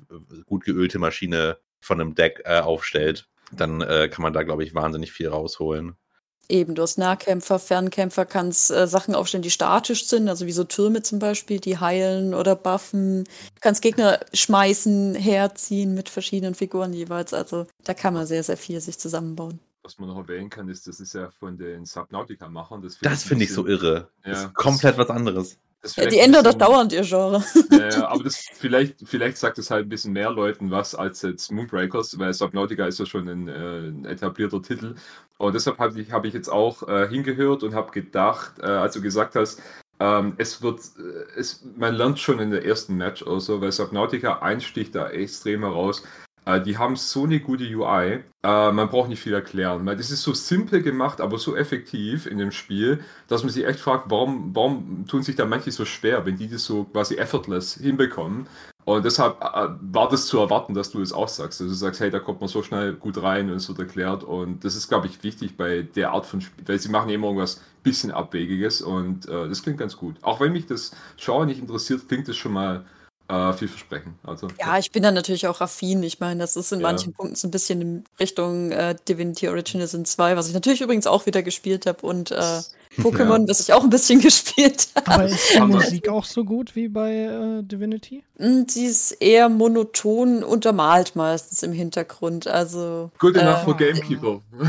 [0.46, 4.76] gut geölte Maschine von einem Deck äh, aufstellt, dann äh, kann man da, glaube ich,
[4.76, 5.96] wahnsinnig viel rausholen.
[6.50, 10.64] Eben, du hast Nahkämpfer, Fernkämpfer, kannst äh, Sachen aufstellen, die statisch sind, also wie so
[10.64, 13.24] Türme zum Beispiel, die heilen oder buffen.
[13.24, 17.34] Du kannst Gegner schmeißen, herziehen mit verschiedenen Figuren jeweils.
[17.34, 19.60] Also da kann man sehr, sehr viel sich zusammenbauen.
[19.84, 22.82] Was man noch erwähnen kann, ist, das ist ja von den Subnautica-Machern.
[22.82, 24.10] Das finde find ich so irre.
[24.24, 25.58] Ja, das ist komplett was anderes.
[25.96, 27.44] Ja, die ändern doch dauernd ihr Genre.
[27.72, 31.52] Ja, aber das vielleicht, vielleicht sagt es halt ein bisschen mehr Leuten was als jetzt
[31.52, 34.96] Moonbreakers, weil Subnautica ist ja schon ein, äh, ein etablierter Titel.
[35.38, 38.94] Und deshalb habe ich, hab ich jetzt auch äh, hingehört und habe gedacht, äh, als
[38.94, 39.60] du gesagt hast,
[40.00, 43.72] ähm, es wird, äh, es, man lernt schon in der ersten Match oder so, weil
[43.72, 46.04] Subnautica einsticht da extrem heraus.
[46.46, 49.86] Äh, die haben so eine gute UI, äh, man braucht nicht viel erklären.
[49.86, 53.80] Das ist so simpel gemacht, aber so effektiv in dem Spiel, dass man sich echt
[53.80, 57.76] fragt, warum, warum tun sich da manche so schwer, wenn die das so quasi effortless
[57.76, 58.48] hinbekommen.
[58.84, 61.62] Und deshalb äh, war das zu erwarten, dass du es auch sagst.
[61.62, 64.24] Also du sagst, hey, da kommt man so schnell gut rein und es wird erklärt.
[64.24, 67.28] Und das ist, glaube ich, wichtig bei der Art von Spiel, weil sie machen immer
[67.28, 70.16] irgendwas bisschen Abwegiges und äh, das klingt ganz gut.
[70.22, 72.86] Auch wenn mich das Schauen nicht interessiert, klingt das schon mal
[73.32, 74.16] äh, vielversprechend.
[74.24, 76.04] Also, ja, ich bin da natürlich auch affin.
[76.04, 76.88] Ich meine, das ist in ja.
[76.88, 80.82] manchen Punkten so ein bisschen in Richtung äh, Divinity Original Sin 2, was ich natürlich
[80.82, 82.62] übrigens auch wieder gespielt habe und äh,
[82.98, 83.46] Pokémon, ja.
[83.46, 85.12] das ich auch ein bisschen gespielt habe.
[85.12, 88.24] Aber ist die Musik auch so gut wie bei äh, Divinity?
[88.38, 92.48] Hm, sie ist eher monoton untermalt meistens im Hintergrund.
[92.48, 94.42] Also, Good enough äh, for Gamekeeper.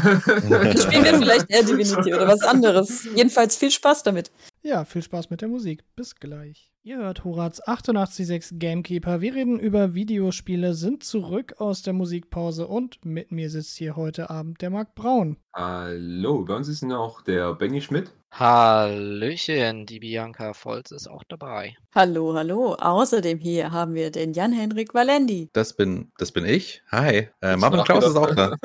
[0.81, 3.09] Spielen wir vielleicht eher Divinity oder was anderes.
[3.14, 4.31] Jedenfalls viel Spaß damit.
[4.62, 5.83] Ja, viel Spaß mit der Musik.
[5.96, 6.71] Bis gleich.
[6.85, 9.21] Ihr hört Horaz 886 Gamekeeper.
[9.21, 14.31] Wir reden über Videospiele, sind zurück aus der Musikpause und mit mir sitzt hier heute
[14.31, 15.37] Abend der Marc Braun.
[15.55, 18.11] Hallo, bei uns ist noch der Benny Schmidt.
[18.33, 21.77] Hallöchen, die Bianca Volz ist auch dabei.
[21.95, 22.75] Hallo, hallo.
[22.75, 25.51] Außerdem hier haben wir den Jan-Henrik Valendi.
[25.53, 26.83] Das bin, das bin ich.
[26.90, 27.29] Hi.
[27.42, 28.57] Äh, Marvin Klaus ist auch da.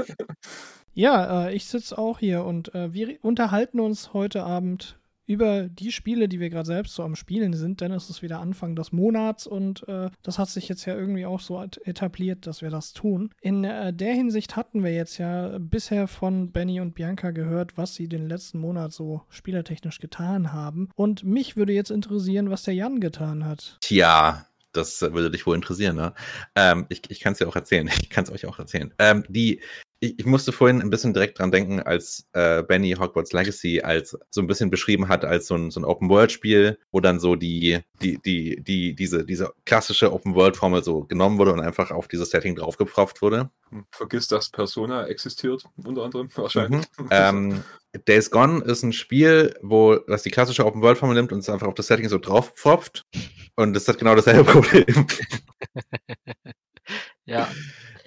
[0.95, 5.91] Ja, äh, ich sitze auch hier und äh, wir unterhalten uns heute Abend über die
[5.91, 8.91] Spiele, die wir gerade selbst so am Spielen sind, denn es ist wieder Anfang des
[8.91, 12.93] Monats und äh, das hat sich jetzt ja irgendwie auch so etabliert, dass wir das
[12.93, 13.29] tun.
[13.41, 17.93] In äh, der Hinsicht hatten wir jetzt ja bisher von Benny und Bianca gehört, was
[17.93, 20.89] sie den letzten Monat so spielertechnisch getan haben.
[20.95, 23.77] Und mich würde jetzt interessieren, was der Jan getan hat.
[23.81, 26.13] Tja, das würde dich wohl interessieren, ne?
[26.55, 27.89] Ähm, ich ich kann es dir auch erzählen.
[28.01, 28.93] Ich kann es euch auch erzählen.
[28.99, 29.61] Ähm, die
[29.99, 34.17] ich, ich, musste vorhin ein bisschen direkt dran denken, als äh, Benny Hogwarts Legacy als
[34.29, 37.79] so ein bisschen beschrieben hat als so ein, so ein Open-World-Spiel, wo dann so die,
[38.01, 42.55] die, die, die, diese, diese klassische Open-World-Formel so genommen wurde und einfach auf dieses Setting
[42.55, 43.49] draufgepfropft wurde.
[43.69, 46.85] Hm, vergiss, dass Persona existiert, unter anderem wahrscheinlich.
[46.99, 47.07] Mhm.
[47.09, 47.63] ähm,
[48.07, 51.73] Days Gone ist ein Spiel, wo das die klassische Open-World-Formel nimmt und es einfach auf
[51.73, 53.03] das Setting so draufpfropft.
[53.55, 55.07] Und das hat genau dasselbe Problem.
[57.25, 57.47] ja.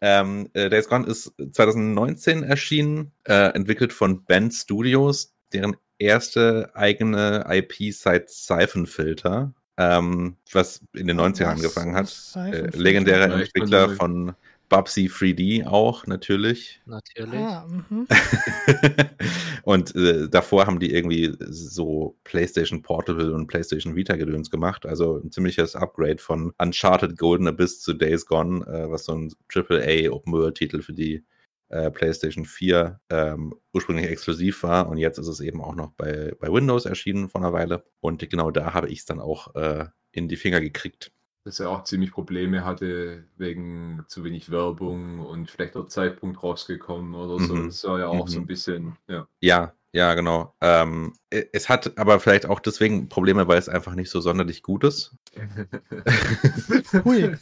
[0.00, 7.44] Ähm, äh, Days Gone ist 2019 erschienen, äh, entwickelt von Band Studios, deren erste eigene
[7.48, 12.14] IP seit Siphon Filter, ähm, was in den 90ern angefangen hat.
[12.36, 14.34] Äh, legendärer Entwickler von
[14.70, 16.80] Bubsy 3D auch, natürlich.
[16.86, 17.40] Natürlich.
[17.40, 18.06] Ah, mhm.
[19.70, 24.84] und äh, davor haben die irgendwie so PlayStation Portable und PlayStation Vita Gedöns gemacht.
[24.84, 29.32] Also ein ziemliches Upgrade von Uncharted Golden Abyss zu Days Gone, äh, was so ein
[29.48, 31.24] AAA Open World Titel für die
[31.68, 34.88] äh, PlayStation 4 ähm, ursprünglich exklusiv war.
[34.88, 37.84] Und jetzt ist es eben auch noch bei, bei Windows erschienen vor einer Weile.
[38.00, 41.12] Und genau da habe ich es dann auch äh, in die Finger gekriegt
[41.44, 47.42] dass er auch ziemlich Probleme hatte wegen zu wenig Werbung und schlechter Zeitpunkt rausgekommen oder
[47.42, 47.54] so.
[47.54, 47.66] Mhm.
[47.66, 48.30] Das war ja auch mhm.
[48.30, 49.26] so ein bisschen, ja.
[49.40, 50.54] Ja, ja, genau.
[50.60, 54.84] Ähm, es hat aber vielleicht auch deswegen Probleme, weil es einfach nicht so sonderlich gut
[54.84, 55.16] ist.
[57.04, 57.36] Hui.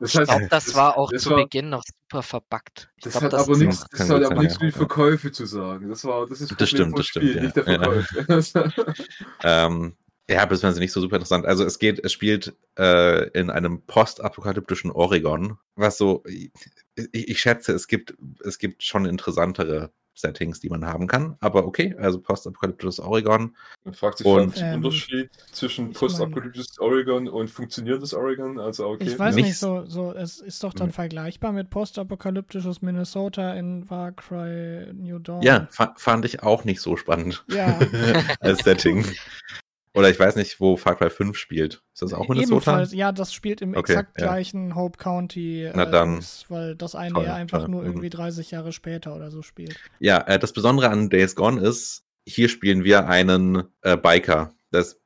[0.00, 2.90] Das ich glaube, das, das, war auch das zu war, Beginn noch super verbuggt.
[2.96, 5.88] Ich das glaub, hat das aber nichts, das hat aber nichts mit Verkäufe zu sagen.
[5.88, 8.26] Das war, das ist das stimmt, das Spiel, stimmt, nicht der Verkäufe.
[8.28, 9.04] Ja.
[9.66, 9.96] ähm,
[10.30, 11.44] ja, bis sie nicht so super interessant.
[11.44, 16.50] Also es geht, es spielt äh, in einem postapokalyptischen Oregon, was so, ich,
[17.12, 18.14] ich, schätze, es gibt,
[18.44, 21.36] es gibt schon interessantere Settings, die man haben kann.
[21.40, 23.56] Aber okay, also postapokalyptisches Oregon.
[23.84, 28.60] Man fragt sich und, den ähm, Unterschied zwischen postapokalyptisches Oregon und funktionierendes Oregon.
[28.60, 29.08] Also okay.
[29.08, 30.92] Ich weiß nicht, so, so es ist doch dann mhm.
[30.92, 35.42] vergleichbar mit postapokalyptisches Minnesota in Far Cry New Dawn.
[35.42, 37.44] Ja, fand ich auch nicht so spannend.
[37.48, 37.78] Ja.
[38.40, 39.04] als Setting.
[39.92, 41.82] Oder ich weiß nicht, wo Far Cry 5 spielt.
[41.92, 42.54] Ist das auch Minnesota?
[42.54, 44.26] Ebenfalls, ja, das spielt im okay, exakt ja.
[44.26, 45.64] gleichen Hope County.
[45.64, 46.24] Äh, Na dann.
[46.48, 47.68] Weil das eine toll, ja einfach toll.
[47.70, 49.76] nur irgendwie 30 Jahre später oder so spielt.
[49.98, 54.54] Ja, äh, das Besondere an Days Gone ist, hier spielen wir einen äh, Biker.
[54.70, 55.00] Das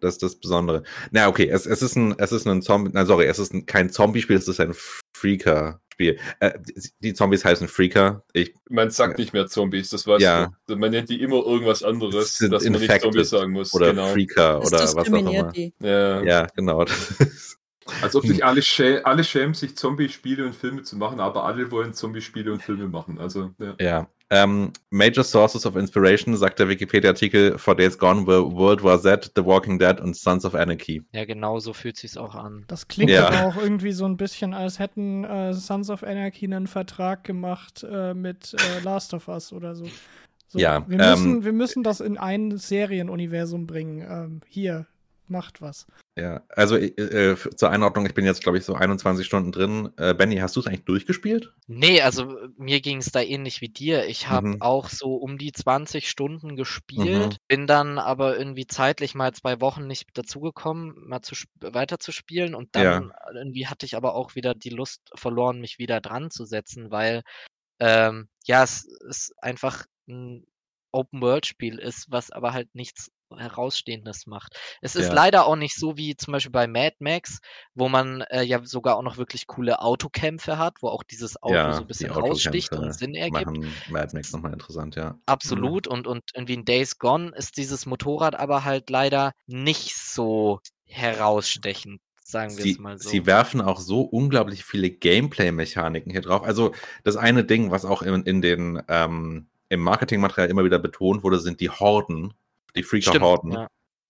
[0.00, 0.84] das ist das Besondere.
[1.10, 3.66] Na, okay, es, es ist ein, es ist ein Zombie, na, sorry, es ist ein,
[3.66, 4.74] kein Zombie-Spiel, es ist ein
[5.12, 6.18] Freaker Spiel.
[6.40, 6.52] Äh,
[7.00, 8.24] die Zombies heißen Freaker.
[8.32, 10.52] Ich, man sagt nicht mehr Zombies, das weißt ja.
[10.66, 10.76] du.
[10.76, 13.74] Man nennt die immer irgendwas anderes, dass man nicht Zombies sagen muss.
[13.74, 14.08] Oder genau.
[14.08, 15.52] Freaker oder was auch immer.
[15.80, 16.22] Ja.
[16.22, 16.86] ja, genau.
[18.00, 21.70] Als ob sich alle, schä alle schämen, sich Zombie-Spiele und Filme zu machen, aber alle
[21.70, 23.18] wollen Zombie-Spiele und Filme machen.
[23.18, 23.74] Also, ja.
[23.80, 24.08] ja.
[24.32, 29.30] Ähm, major Sources of Inspiration, sagt der Wikipedia-Artikel, For Days Gone were World War Z,
[29.36, 31.02] The Walking Dead und Sons of Anarchy.
[31.12, 32.64] Ja, genau so fühlt sich auch an.
[32.66, 33.28] Das klingt ja.
[33.28, 37.84] aber auch irgendwie so ein bisschen, als hätten äh, Sons of Anarchy einen Vertrag gemacht
[37.86, 39.84] äh, mit äh, Last of Us oder so.
[40.48, 44.00] so ja, wir müssen, ähm, wir müssen das in ein Serienuniversum bringen.
[44.00, 44.86] Ähm, hier,
[45.28, 45.86] macht was.
[46.16, 49.90] Ja, also äh, äh zur Einordnung, ich bin jetzt, glaube ich, so 21 Stunden drin.
[49.96, 51.54] Äh, Benny, hast du es eigentlich durchgespielt?
[51.66, 54.06] Nee, also mir ging es da ähnlich wie dir.
[54.06, 54.62] Ich habe mhm.
[54.62, 57.36] auch so um die 20 Stunden gespielt, mhm.
[57.48, 62.54] bin dann aber irgendwie zeitlich mal zwei Wochen nicht dazugekommen, mal zu weiter zu spielen
[62.54, 63.34] und dann ja.
[63.34, 67.22] irgendwie hatte ich aber auch wieder die Lust verloren, mich wieder dran zu setzen, weil
[67.80, 70.46] ähm, ja, es ist einfach ein
[70.92, 74.56] Open-World-Spiel ist, was aber halt nichts Herausstehendes macht.
[74.80, 75.14] Es ist Ja.
[75.14, 77.40] leider auch nicht so wie zum Beispiel bei Mad Max,
[77.74, 81.54] wo man äh, ja sogar auch noch wirklich coole Autokämpfe hat, wo auch dieses Auto
[81.54, 83.46] Ja, so ein bisschen raussticht und Sinn ergibt.
[83.46, 85.18] Machen Mad Max nochmal interessant, ja.
[85.26, 85.86] Absolut.
[85.86, 92.00] Und, und irgendwie in Days Gone ist dieses Motorrad aber halt leider nicht so herausstechend,
[92.22, 93.08] sagen wir es Sie, mal so.
[93.08, 96.42] sie werfen auch so unglaublich viele Gameplay-Mechaniken hier drauf.
[96.42, 96.72] Also
[97.04, 101.38] das eine Ding, was auch in, in den ähm, im Marketingmaterial immer wieder betont wurde,
[101.40, 102.34] sind die Horden,
[102.76, 103.52] die Freaker-Horden.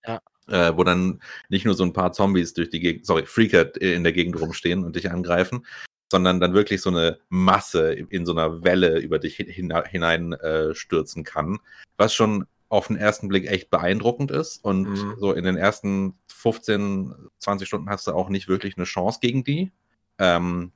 [0.07, 0.20] ja.
[0.48, 4.03] äh, wo dann nicht nur so ein paar Zombies durch die Gegend, sorry, Freaker in
[4.03, 5.64] der Gegend rumstehen und dich angreifen,
[6.11, 10.75] sondern dann wirklich so eine Masse in so einer Welle über dich hin, hinein äh,
[10.75, 11.59] stürzen kann,
[11.96, 14.64] was schon auf den ersten Blick echt beeindruckend ist.
[14.64, 15.14] Und Mhm.
[15.18, 19.44] so in den ersten 15, 20 Stunden hast du auch nicht wirklich eine Chance gegen
[19.44, 19.70] die.
[20.18, 20.72] Ähm,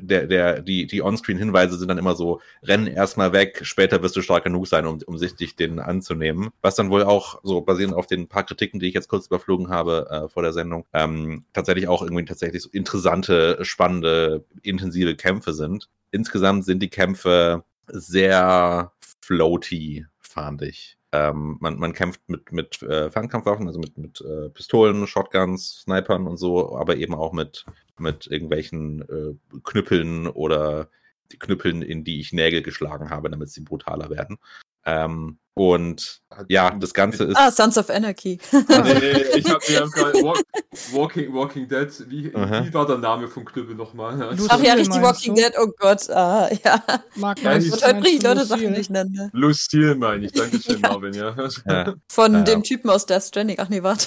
[0.00, 4.22] der, der, die, die On-Screen-Hinweise sind dann immer so, rennen erstmal weg, später wirst du
[4.22, 6.50] stark genug sein, um, um sich dich denen anzunehmen.
[6.62, 9.68] Was dann wohl auch, so basierend auf den paar Kritiken, die ich jetzt kurz überflogen
[9.68, 15.52] habe äh, vor der Sendung, ähm, tatsächlich auch irgendwie tatsächlich so interessante, spannende, intensive Kämpfe
[15.52, 15.88] sind.
[16.10, 20.96] Insgesamt sind die Kämpfe sehr floaty, fand ich.
[21.12, 26.26] Ähm, man, man kämpft mit, mit äh, Fernkampfwaffen, also mit, mit äh, Pistolen, Shotguns, Snipern
[26.26, 27.64] und so, aber eben auch mit,
[28.00, 30.88] mit irgendwelchen äh, Knüppeln oder
[31.32, 34.38] die Knüppeln, in die ich Nägel geschlagen habe, damit sie brutaler werden.
[34.84, 37.36] Ähm, und ja, das Ganze ist.
[37.36, 38.38] Ah, Sons of Anarchy.
[38.52, 38.58] Nee,
[39.36, 39.80] ich habe mir
[40.22, 40.42] Walk,
[40.92, 44.36] Walking, Walking Dead, wie, wie war der Name vom Knüppel nochmal?
[44.48, 45.40] Ach ja, richtig, Walking du?
[45.42, 46.84] Dead, oh Gott, ah, ja.
[47.16, 49.30] Marc, Ja, die- du- Und heute bringe ich Leute Sachen durcheinander.
[49.32, 50.88] Lucille meine ich, danke schön, Ja.
[50.90, 51.34] Marvin, ja.
[51.66, 51.94] Ja.
[52.08, 52.42] Von Ja.
[52.42, 53.56] dem Typen aus Death Stranding.
[53.58, 54.06] Ach nee, warte.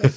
[0.00, 0.14] Das,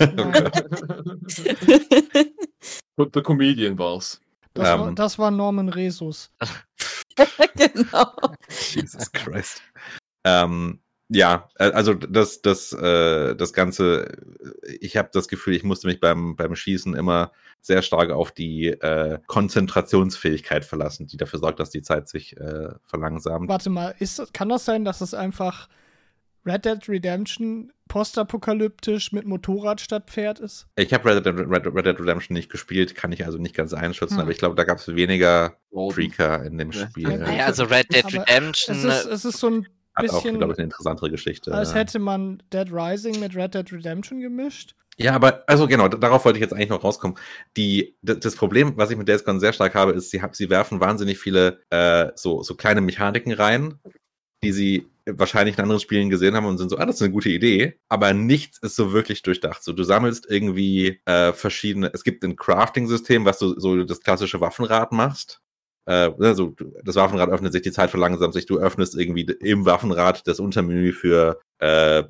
[3.00, 4.20] Und der Comedian war's.
[4.54, 4.96] das, war, Ähm.
[4.96, 6.32] das war Norman Resus.
[7.56, 8.12] genau.
[8.74, 9.62] Jesus Christ.
[10.26, 14.18] Ähm, ja, äh, also das, das, äh, das Ganze,
[14.64, 17.32] äh, ich habe das Gefühl, ich musste mich beim, beim Schießen immer
[17.62, 22.74] sehr stark auf die äh, Konzentrationsfähigkeit verlassen, die dafür sorgt, dass die Zeit sich äh,
[22.84, 23.48] verlangsamt.
[23.48, 25.70] Warte mal, ist, kann das sein, dass es einfach
[26.50, 30.68] Red Dead Redemption postapokalyptisch mit Motorrad statt Pferd ist?
[30.76, 33.74] Ich habe Red, Dead- Red, Red Dead Redemption nicht gespielt, kann ich also nicht ganz
[33.74, 34.22] einschätzen, Hm.
[34.22, 35.94] aber ich glaube, da gab es weniger Golden.
[35.96, 36.72] Freaker in dem.
[36.72, 37.10] Spiel.
[37.10, 38.76] Ja, also Red Dead Redemption.
[38.78, 41.54] Es ist, es ist so ein Hat auch, bisschen, glaube ich, eine interessantere Geschichte.
[41.54, 44.76] als hätte man Dead Rising mit Red Dead Redemption gemischt.
[44.98, 47.18] Ja, aber, also genau, darauf wollte ich jetzt eigentlich noch rauskommen.
[47.56, 50.82] Die, das Problem, was ich mit Days Gone sehr stark habe, ist, sie, sie werfen
[50.82, 53.80] wahnsinnig viele äh, so, so kleine Mechaniken rein,
[54.44, 57.12] die sie wahrscheinlich in anderen Spielen gesehen haben und sind so, ah, das ist eine
[57.12, 59.64] gute Idee, aber nichts ist so wirklich durchdacht.
[59.64, 64.42] So, du sammelst irgendwie äh, verschiedene, es gibt ein Crafting-System, was du so das klassische
[64.42, 65.42] Waffenrad machst.
[65.86, 70.28] Äh, also das Waffenrad öffnet sich, die Zeit verlangsamt sich, du öffnest irgendwie im Waffenrad
[70.28, 72.04] das Untermenü für äh,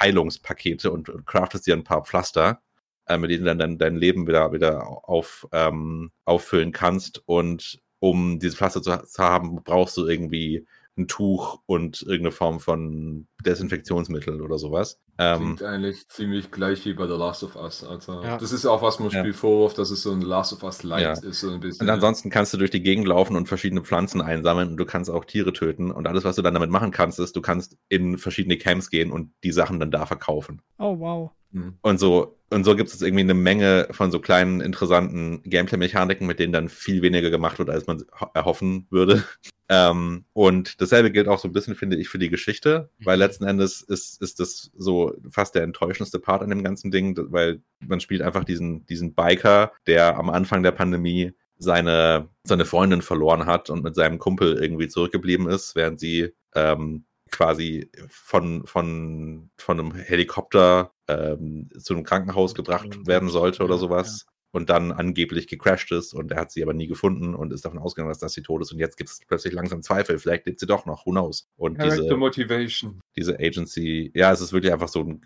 [0.00, 2.60] Heilungspakete und, und craftest dir ein paar Pflaster,
[3.06, 7.22] äh, mit denen du dann dein, dein Leben wieder, wieder auf, ähm, auffüllen kannst.
[7.26, 10.66] Und um diese Pflaster zu, zu haben, brauchst du irgendwie
[10.98, 15.00] ein Tuch und irgendeine Form von Desinfektionsmittel oder sowas.
[15.20, 17.82] Ähm, Klingt eigentlich ziemlich gleich wie bei The Last of Us.
[17.82, 18.38] Also, Ja.
[18.38, 19.18] Das ist auch was man Ja.
[19.20, 21.12] Spiel vorwirft, dass es so ein Last of Us Light Ja.
[21.12, 21.40] ist.
[21.40, 21.86] So ein bisschen.
[21.86, 25.10] Und ansonsten kannst du durch die Gegend laufen und verschiedene Pflanzen einsammeln und du kannst
[25.10, 25.90] auch Tiere töten.
[25.90, 29.10] Und alles, was du dann damit machen kannst, ist, du kannst in verschiedene Camps gehen
[29.10, 30.62] und die Sachen dann da verkaufen.
[30.78, 31.30] Oh, wow.
[31.52, 31.78] Hm.
[31.80, 36.38] Und so, und so gibt es irgendwie eine Menge von so kleinen, interessanten Gameplay-Mechaniken, mit
[36.38, 39.24] denen dann viel weniger gemacht wird, als man ho- erhoffen würde.
[39.70, 43.44] Ähm, und dasselbe gilt auch so ein bisschen, finde ich, für die Geschichte, weil letzten
[43.44, 48.00] Endes ist, ist das so fast der enttäuschendste Part an dem ganzen Ding, weil man
[48.00, 53.70] spielt einfach diesen, diesen Biker, der am Anfang der Pandemie seine, seine Freundin verloren hat
[53.70, 59.94] und mit seinem Kumpel irgendwie zurückgeblieben ist, während sie ähm, quasi von, von, von einem
[59.94, 64.26] Helikopter ähm, zu einem Krankenhaus gebracht werden sollte oder sowas.
[64.50, 67.78] Und dann angeblich gecrashed ist und er hat sie aber nie gefunden und ist davon
[67.78, 68.72] ausgegangen, dass das sie tot ist.
[68.72, 71.46] Und jetzt gibt es plötzlich langsam Zweifel, vielleicht lebt sie doch noch, who knows.
[71.56, 73.00] Und Character diese, Motivation.
[73.16, 75.20] diese Agency, ja, es ist wirklich einfach so ein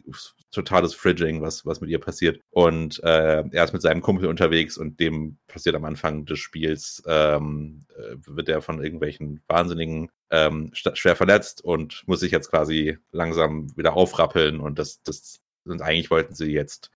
[0.51, 2.41] totales Fridging, was, was mit ihr passiert.
[2.51, 7.03] Und äh, er ist mit seinem Kumpel unterwegs und dem passiert am Anfang des Spiels,
[7.07, 12.99] ähm, äh, wird er von irgendwelchen Wahnsinnigen ähm, schwer verletzt und muss sich jetzt quasi
[13.13, 14.59] langsam wieder aufrappeln.
[14.61, 16.91] Und das, das und eigentlich wollten sie jetzt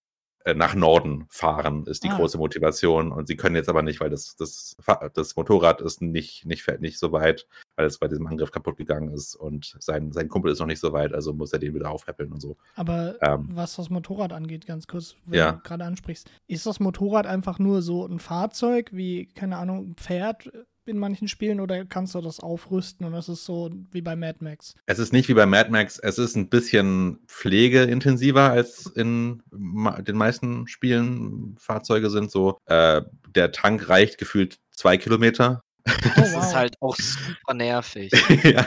[0.54, 2.16] nach Norden fahren, ist die Ah.
[2.16, 3.10] große Motivation.
[3.12, 4.76] Und sie können jetzt aber nicht, weil das, das,
[5.14, 8.76] das Motorrad ist nicht, nicht, fährt nicht so weit, weil es bei diesem Angriff kaputt
[8.76, 11.74] gegangen ist und sein, sein Kumpel ist noch nicht so weit, also muss er den
[11.74, 12.56] wieder aufhäppeln und so.
[12.74, 13.48] Aber Ähm.
[13.50, 15.52] was das Motorrad angeht, ganz kurz, wenn Ja.
[15.52, 19.94] du gerade ansprichst, ist das Motorrad einfach nur so ein Fahrzeug wie, keine Ahnung, ein
[19.96, 20.50] Pferd
[20.88, 24.38] in manchen Spielen oder kannst du das aufrüsten und das ist so wie bei Mad
[24.40, 24.74] Max?
[24.86, 30.16] Es ist nicht wie bei Mad Max, es ist ein bisschen pflegeintensiver als in den
[30.16, 31.56] meisten Spielen.
[31.58, 33.02] Fahrzeuge sind so, äh,
[33.34, 36.42] der Tank reicht gefühlt zwei Kilometer Oh, das wow.
[36.42, 38.12] ist halt auch super nervig.
[38.42, 38.64] ja.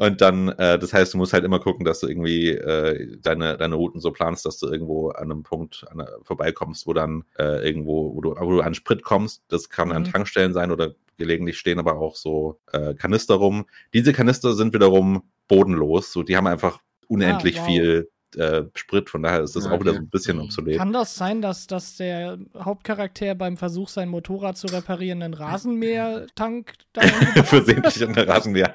[0.00, 3.56] Und dann, äh, das heißt, du musst halt immer gucken, dass du irgendwie äh, deine,
[3.58, 7.66] deine Routen so planst, dass du irgendwo an einem Punkt an, vorbeikommst, wo dann äh,
[7.66, 9.42] irgendwo, wo du, wo du an Sprit kommst.
[9.48, 9.94] Das kann mhm.
[9.94, 13.66] an Tankstellen sein oder gelegentlich stehen aber auch so äh, Kanister rum.
[13.92, 16.12] Diese Kanister sind wiederum bodenlos.
[16.12, 17.68] So, die haben einfach unendlich ah, wow.
[17.68, 20.76] viel äh, Sprit, von daher ist das ja, auch wieder so ein bisschen obsolet.
[20.76, 26.72] Kann das sein, dass, dass der Hauptcharakter beim Versuch, sein Motorrad zu reparieren, einen Rasenmähertank
[27.44, 28.74] Versehentlich an der Rasenmäher.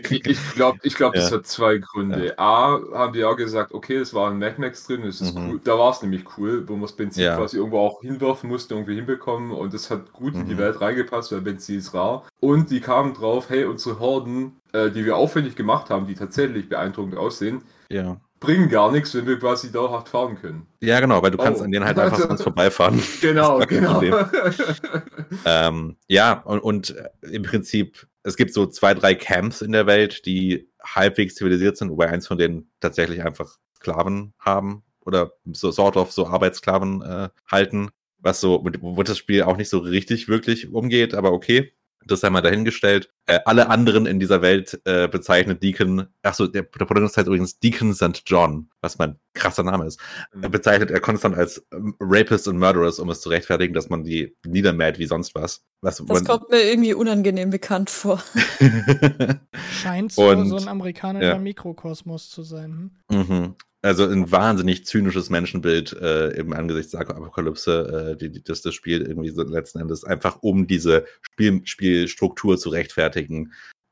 [0.00, 1.20] ich glaube, ich glaub, ja.
[1.20, 2.28] das hat zwei Gründe.
[2.28, 2.32] Ja.
[2.38, 5.50] A, haben die auch gesagt, okay, es war ein Mad Max drin, das ist mhm.
[5.50, 5.60] cool.
[5.62, 8.96] Da war es nämlich cool, wo man das Benzin quasi irgendwo auch hinwerfen musste, irgendwie
[8.96, 10.40] hinbekommen und das hat gut mhm.
[10.40, 10.58] in die mhm.
[10.58, 12.26] Welt reingepasst, weil Benzin ist rar.
[12.40, 16.68] Und die kamen drauf, hey, unsere Horden, äh, die wir aufwendig gemacht haben, die tatsächlich
[16.68, 20.66] beeindruckend aussehen, ja bringen gar nichts, wenn wir quasi dauerhaft fahren können.
[20.80, 21.64] Ja, genau, weil du kannst oh.
[21.64, 23.00] an denen halt einfach ganz vorbeifahren.
[23.20, 24.02] Genau, genau.
[25.44, 29.86] ähm, ja, und, und äh, im Prinzip, es gibt so zwei, drei Camps in der
[29.86, 35.70] Welt, die halbwegs zivilisiert sind, wobei eins von denen tatsächlich einfach Sklaven haben oder so
[35.70, 40.28] sort of so Arbeitssklaven äh, halten, was so, wo das Spiel auch nicht so richtig
[40.28, 41.72] wirklich umgeht, aber okay.
[42.06, 43.10] Das sei mal dahingestellt.
[43.30, 47.60] Äh, alle anderen in dieser Welt äh, bezeichnet Deacon, achso, der, der Protagonist heißt übrigens
[47.60, 48.22] Deacon St.
[48.26, 50.00] John, was mein krasser Name ist.
[50.34, 50.42] Mhm.
[50.42, 54.02] Er bezeichnet er konstant als ähm, Rapist und Murderers, um es zu rechtfertigen, dass man
[54.02, 55.62] die niedermäht wie sonst was.
[55.80, 58.20] was das man, kommt mir irgendwie unangenehm bekannt vor.
[59.80, 61.38] Scheint so, und, so ein amerikanischer ja.
[61.38, 62.98] Mikrokosmos zu sein.
[63.12, 63.28] Hm?
[63.28, 68.60] Mhm also ein wahnsinnig zynisches Menschenbild äh, im Angesicht der Apokalypse, äh, die, die, das
[68.60, 73.19] das Spiel irgendwie so letzten Endes einfach um diese Spiel, Spielstruktur zu rechtfertigen,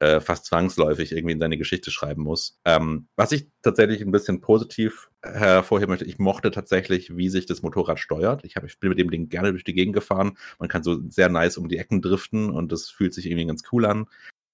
[0.01, 2.59] äh, fast zwangsläufig irgendwie in seine Geschichte schreiben muss.
[2.64, 7.62] Ähm, was ich tatsächlich ein bisschen positiv hervorheben möchte, ich mochte tatsächlich, wie sich das
[7.62, 8.45] Motorrad steuert.
[8.45, 10.38] Ich, hab, ich bin mit dem Ding gerne durch die Gegend gefahren.
[10.59, 13.62] Man kann so sehr nice um die Ecken driften und das fühlt sich irgendwie ganz
[13.73, 14.07] cool an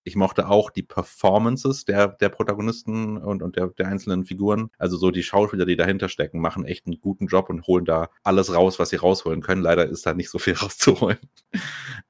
[0.05, 4.71] ich mochte auch die Performances der, der Protagonisten und, und der, der einzelnen Figuren.
[4.79, 8.11] Also so die Schauspieler, die dahinter stecken, machen echt einen guten Job und holen da
[8.23, 9.63] alles raus, was sie rausholen können.
[9.63, 11.19] Leider ist da nicht so viel rauszuholen.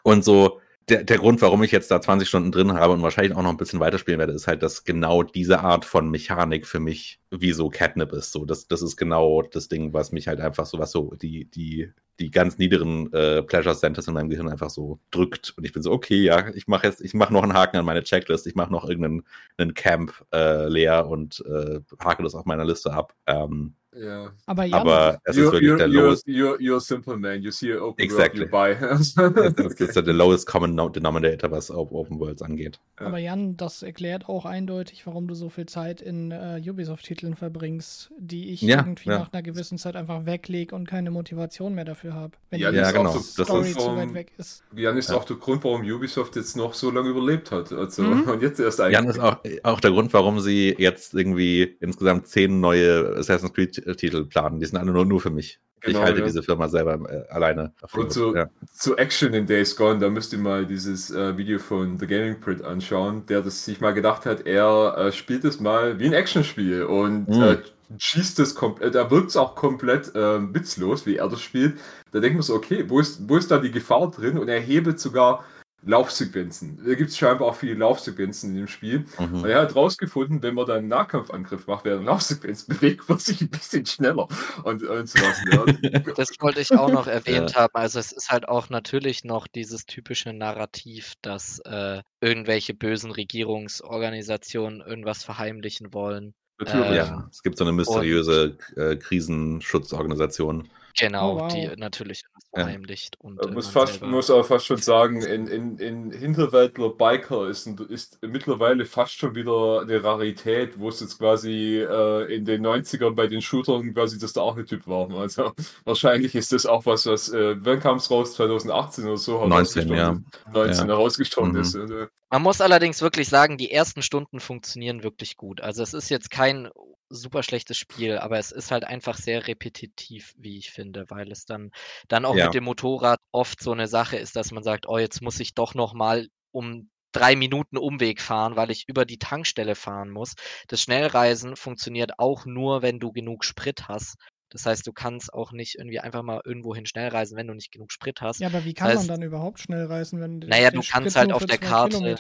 [0.03, 3.35] Und so der, der Grund, warum ich jetzt da 20 Stunden drin habe und wahrscheinlich
[3.35, 6.81] auch noch ein bisschen weiterspielen werde, ist halt, dass genau diese Art von Mechanik für
[6.81, 8.33] mich wie so Catnip ist.
[8.33, 11.47] So, das, das ist genau das Ding, was mich halt einfach so, was so die,
[11.47, 15.55] die, die ganz niederen äh, Pleasure Centers in meinem Gehirn einfach so drückt.
[15.57, 17.85] Und ich bin so, okay, ja, ich mache jetzt, ich mache noch einen Haken an
[17.85, 22.65] meine Checklist, ich mache noch irgendeinen Camp äh, leer und äh, hake das auf meiner
[22.65, 23.15] Liste ab.
[23.27, 24.33] Ähm, ja.
[24.47, 26.27] Aber, ja, Aber es you're, ist wirklich you're, der you're, lowest.
[26.27, 27.43] You're, you're simple man.
[27.43, 28.51] You see open exactly.
[28.51, 29.53] world, you buy.
[29.57, 32.81] das ist der lowest common denominator, was Open Worlds angeht.
[32.97, 38.13] Aber Jan, das erklärt auch eindeutig, warum du so viel Zeit in uh, Ubisoft-Titeln verbringst,
[38.19, 39.19] die ich ja, irgendwie ja.
[39.19, 42.33] nach einer gewissen Zeit einfach weglege und keine Motivation mehr dafür habe.
[42.51, 43.13] Wenn ja, die ja, genau.
[43.19, 44.63] Story ist, zu weit weg ist.
[44.75, 47.73] Jan ist auch der Grund, warum Ubisoft jetzt noch so lange überlebt hat.
[47.73, 48.23] Also, mhm.
[48.29, 48.95] Und jetzt erst eigentlich.
[48.95, 53.53] Jan ist auch, auch der Grund, warum sie jetzt irgendwie insgesamt zehn neue Assassin's
[53.85, 55.61] Creed-Titel planen die sind alle nur, nur für mich.
[55.81, 56.27] Genau, ich halte ja.
[56.27, 57.73] diese Firma selber äh, alleine.
[57.93, 58.49] Und zu, ja.
[58.73, 62.41] zu, Action in Days Gone, da müsst ihr mal dieses äh, Video von The Gaming
[62.41, 66.15] Print anschauen, der das sich mal gedacht hat, er äh, spielt es mal wie ein
[66.15, 67.59] Actionspiel und mhm.
[67.99, 71.79] schießt es komplett, da wirkt es auch komplett ähm, witzlos, wie er das spielt.
[72.13, 74.39] Da denkt man so, okay, wo ist, wo ist da die Gefahr drin?
[74.39, 75.45] Und er hebelt sogar
[75.87, 76.81] Laufsequenzen.
[76.85, 79.07] Da gibt es scheinbar auch viele Laufsequenzen in dem Spiel.
[79.19, 79.43] Mhm.
[79.43, 83.41] Und er hat rausgefunden, wenn man dann einen Nahkampfangriff macht während Laufsequenz, bewegt man sich
[83.41, 84.29] ein bisschen schneller
[84.65, 85.41] und, und sowas.
[85.51, 85.65] Ja.
[86.17, 87.63] Das wollte ich auch noch erwähnt ja.
[87.63, 87.75] haben.
[87.75, 94.81] Also es ist halt auch natürlich noch dieses typische Narrativ, dass äh, irgendwelche bösen Regierungsorganisationen
[94.81, 96.35] irgendwas verheimlichen wollen.
[96.59, 96.89] Natürlich.
[96.89, 100.69] Ähm, ja, es gibt so eine mysteriöse und, äh, Krisenschutzorganisation.
[100.97, 101.53] Genau, oh, wow.
[101.53, 102.23] die natürlich
[102.55, 103.17] verheimlicht.
[103.21, 103.29] Ja.
[103.29, 107.67] Und, äh, muss, fast, muss auch fast schon sagen, in, in, in Hinterwäldler Biker ist,
[107.67, 113.15] ist mittlerweile fast schon wieder eine Rarität, wo es jetzt quasi äh, in den 90ern
[113.15, 115.11] bei den Shootern quasi das der Archetyp war.
[115.19, 115.53] Also
[115.85, 118.35] wahrscheinlich ist das auch was, was, äh, wann kam es raus?
[118.35, 119.45] 2018 oder so?
[119.45, 120.17] 19, ja.
[120.53, 120.95] 19 ja.
[120.95, 121.61] herausgestorben mhm.
[121.61, 121.75] ist.
[121.75, 122.07] Also.
[122.31, 125.61] Man muss allerdings wirklich sagen, die ersten Stunden funktionieren wirklich gut.
[125.61, 126.69] Also es ist jetzt kein
[127.09, 131.47] super schlechtes Spiel, aber es ist halt einfach sehr repetitiv, wie ich finde, weil es
[131.47, 131.71] dann,
[132.09, 132.47] dann auch ja.
[132.47, 135.55] mit dem Motorrad oft so eine Sache ist, dass man sagt, oh, jetzt muss ich
[135.55, 140.35] doch nochmal um drei Minuten Umweg fahren, weil ich über die Tankstelle fahren muss.
[140.69, 144.17] Das Schnellreisen funktioniert auch nur, wenn du genug Sprit hast.
[144.55, 147.73] Das heißt, du kannst auch nicht irgendwie einfach mal irgendwohin schnell reisen, wenn du nicht
[147.73, 148.41] genug Sprit hast.
[148.41, 150.81] Ja, aber wie kann Das man heißt- dann überhaupt schnell reisen, wenn der- Naja, du
[150.81, 152.17] kannst halt auf der Karte-?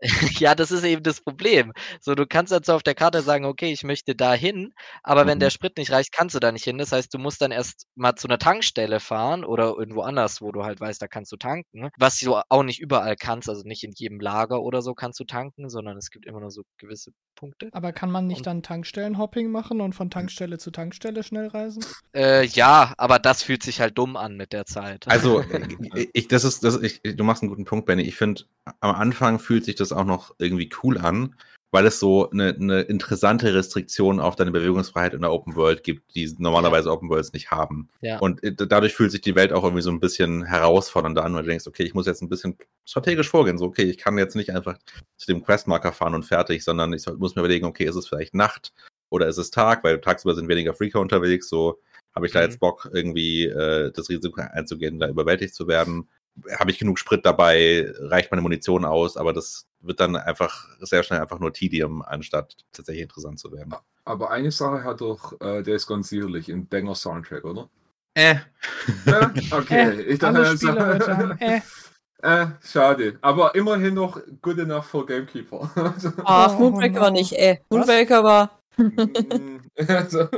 [0.40, 1.72] Ja, das ist eben das Problem.
[2.00, 4.72] So, du kannst jetzt auf der Karte sagen, okay, ich möchte da hin,
[5.02, 5.40] aber wenn Mhm.
[5.40, 6.78] der Sprit nicht reicht, kannst du da nicht hin.
[6.78, 10.52] Das heißt, du musst dann erst mal zu einer Tankstelle fahren oder irgendwo anders, wo
[10.52, 11.90] du halt weißt, da kannst du tanken.
[11.98, 15.24] Was du auch nicht überall kannst, also nicht in jedem Lager oder so kannst du
[15.24, 17.68] tanken, sondern es gibt immer nur so gewisse Punkte.
[17.72, 21.84] Aber kann man nicht Und- dann Tankstellenhopping machen und von Tankstelle zu Tankstelle schnell reisen?
[22.14, 25.06] Äh, ja, aber das fühlt sich halt dumm an mit der Zeit.
[25.08, 28.02] Also, ich- ich, das ist, das, ich, du machst einen guten Punkt, Benny.
[28.02, 28.42] Ich finde,
[28.80, 31.34] am Anfang fühlt sich das auch noch irgendwie cool an,
[31.74, 36.14] weil es so eine, eine interessante Restriktion auf deine Bewegungsfreiheit in der Open World gibt,
[36.14, 37.88] die normalerweise Open Worlds nicht haben.
[38.00, 38.20] Ja.
[38.20, 41.42] Und äh, dadurch fühlt sich die Welt auch irgendwie so ein bisschen herausfordernder an, weil
[41.42, 43.58] du denkst, okay, ich muss jetzt ein bisschen strategisch vorgehen.
[43.58, 44.78] So, okay, ich kann jetzt nicht einfach
[45.16, 48.34] zu dem Questmarker fahren und fertig, sondern ich muss mir überlegen, okay, ist es vielleicht
[48.34, 48.72] Nacht
[49.10, 51.80] oder ist es Tag, weil tagsüber sind weniger Freaker unterwegs, so
[52.14, 52.44] habe ich da Mhm.
[52.44, 56.08] jetzt Bock, irgendwie äh, das Risiko einzugehen, da überwältigt zu werden?
[56.58, 57.92] Habe ich genug Sprit dabei?
[58.00, 59.16] Reicht meine Munition aus?
[59.16, 63.74] Aber das wird dann einfach sehr schnell einfach nur Tedium, anstatt tatsächlich interessant zu werden.
[64.04, 67.68] Aber eine Sache hat doch äh, Days Gone sicherlich ein Banger Soundtrack, oder?
[68.14, 68.36] Äh.
[69.06, 70.00] Ja, okay.
[70.02, 71.60] ich dachte, Alle also- Spiele heute haben äh.
[72.22, 73.18] äh, schade.
[73.22, 75.70] Aber immerhin noch good enough for Gamekeeper.
[76.24, 77.58] Ach, Oh, Moonbreaker war nicht, äh.
[77.70, 78.60] Moonbreaker war.
[78.76, 79.58] mm,
[79.88, 80.28] also,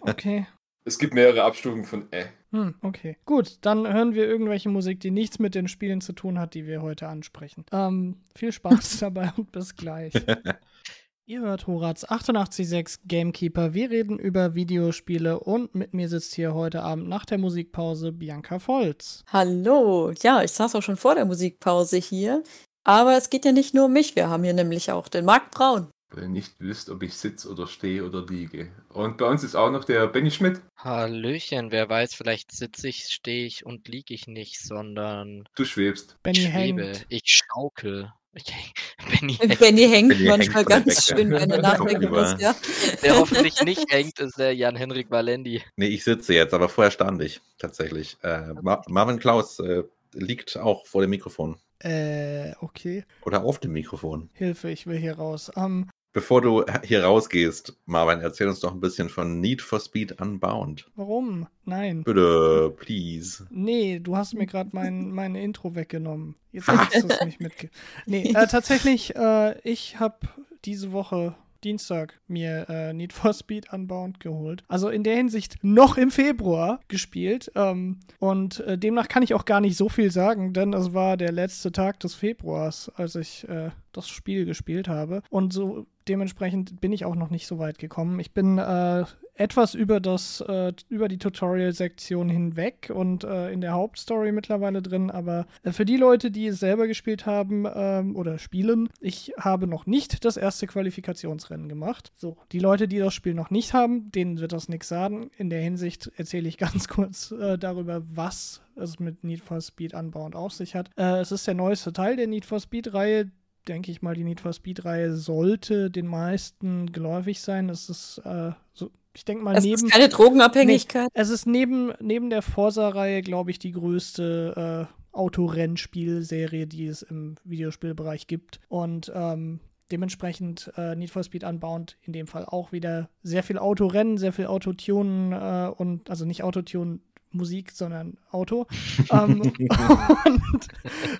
[0.00, 0.46] Okay.
[0.84, 2.26] es gibt mehrere Abstufungen von äh.
[2.54, 3.16] Hm, okay.
[3.24, 6.66] Gut, dann hören wir irgendwelche Musik, die nichts mit den Spielen zu tun hat, die
[6.66, 7.64] wir heute ansprechen.
[7.72, 10.12] Ähm, viel Spaß dabei und bis gleich.
[11.26, 13.74] Ihr hört Horaz 886 Gamekeeper.
[13.74, 18.60] Wir reden über Videospiele und mit mir sitzt hier heute Abend nach der Musikpause Bianca
[18.60, 19.24] Volz.
[19.32, 20.12] Hallo.
[20.22, 22.44] Ja, ich saß auch schon vor der Musikpause hier.
[22.84, 24.14] Aber es geht ja nicht nur um mich.
[24.14, 25.88] Wir haben hier nämlich auch den Marc Braun.
[26.14, 28.70] Weil ihr nicht wisst, ob ich sitze oder stehe oder liege.
[28.90, 30.60] Und bei uns ist auch noch der Benny Schmidt.
[30.76, 36.16] Hallöchen, wer weiß, vielleicht sitze ich, stehe ich und liege ich nicht, sondern Du schwebst.
[36.22, 37.06] Benny ich schwebe, hängt.
[37.08, 38.12] ich schaukel.
[38.34, 38.44] Ich,
[39.20, 39.58] Benny hängt.
[39.58, 42.54] Benny hängt Benny hängt manchmal der ganz schön, wenn er nachdenken muss, ja.
[43.00, 45.62] Wer hoffentlich nicht hängt, ist der Jan-Henrik Valendi.
[45.76, 48.16] Nee, ich sitze jetzt, aber vorher stand ich tatsächlich.
[48.22, 51.56] Äh, Mar Marvin Klaus äh, liegt auch vor dem Mikrofon.
[51.80, 53.04] Äh, okay.
[53.24, 54.30] Oder auf dem Mikrofon.
[54.32, 55.50] Hilfe, ich will hier raus.
[55.56, 60.20] Ähm, Bevor du hier rausgehst, Marvin, erzähl uns doch ein bisschen von Need for Speed
[60.20, 60.86] Unbound.
[60.94, 61.48] warum?
[61.64, 62.04] Nein.
[62.04, 63.44] Bitte, please.
[63.50, 66.36] Nee, du hast mir gerade mein, mein Intro weggenommen.
[66.52, 67.68] Jetzt hast du es nicht mitge...
[68.06, 70.18] Nee, äh, tatsächlich, äh, ich habe
[70.64, 71.34] diese Woche
[71.64, 74.62] Dienstag mir äh, Need for Speed Unbound geholt.
[74.68, 77.50] Also in der Hinsicht noch im Februar gespielt.
[77.56, 81.16] Ähm, und äh, demnach kann ich auch gar nicht so viel sagen, denn es war
[81.16, 85.22] der letzte Tag des Februars, als ich äh, das Spiel gespielt habe.
[85.30, 88.18] Und so dementsprechend bin ich auch noch nicht so weit gekommen.
[88.20, 93.72] Ich bin äh, etwas über das, äh, über die Tutorial-Sektion hinweg und äh, in der
[93.72, 98.38] Hauptstory mittlerweile drin, aber äh, für die Leute, die es selber gespielt haben ähm, oder
[98.38, 102.12] spielen, ich habe noch nicht das erste Qualifikationsrennen gemacht.
[102.14, 105.30] So, die Leute, die das Spiel noch nicht haben, denen wird das nichts sagen.
[105.36, 109.94] In der Hinsicht erzähle ich ganz kurz äh, darüber, was es mit Need for Speed
[109.94, 110.90] Unbound auf sich hat.
[110.96, 113.30] Äh, es ist der neueste Teil der Need for Speed-Reihe,
[113.68, 117.68] denke ich mal, die Need for Speed-Reihe sollte den meisten geläufig sein.
[117.68, 119.74] Es ist äh, so, ich denke mal, Es neben.
[119.84, 121.08] ist keine Drogenabhängigkeit.
[121.12, 127.36] Es ist neben, neben der Forsa-Reihe, glaube ich, die größte äh, Autorennspielserie, die es im
[127.44, 128.60] Videospielbereich gibt.
[128.68, 129.60] Und ähm,
[129.90, 134.32] dementsprechend äh, Need for Speed Unbound in dem Fall auch wieder sehr viel Autorennen, sehr
[134.32, 137.02] viel Autotunen äh, und also nicht Autotunen.
[137.34, 138.66] Musik, sondern Auto.
[139.10, 139.40] ähm,
[140.24, 140.68] und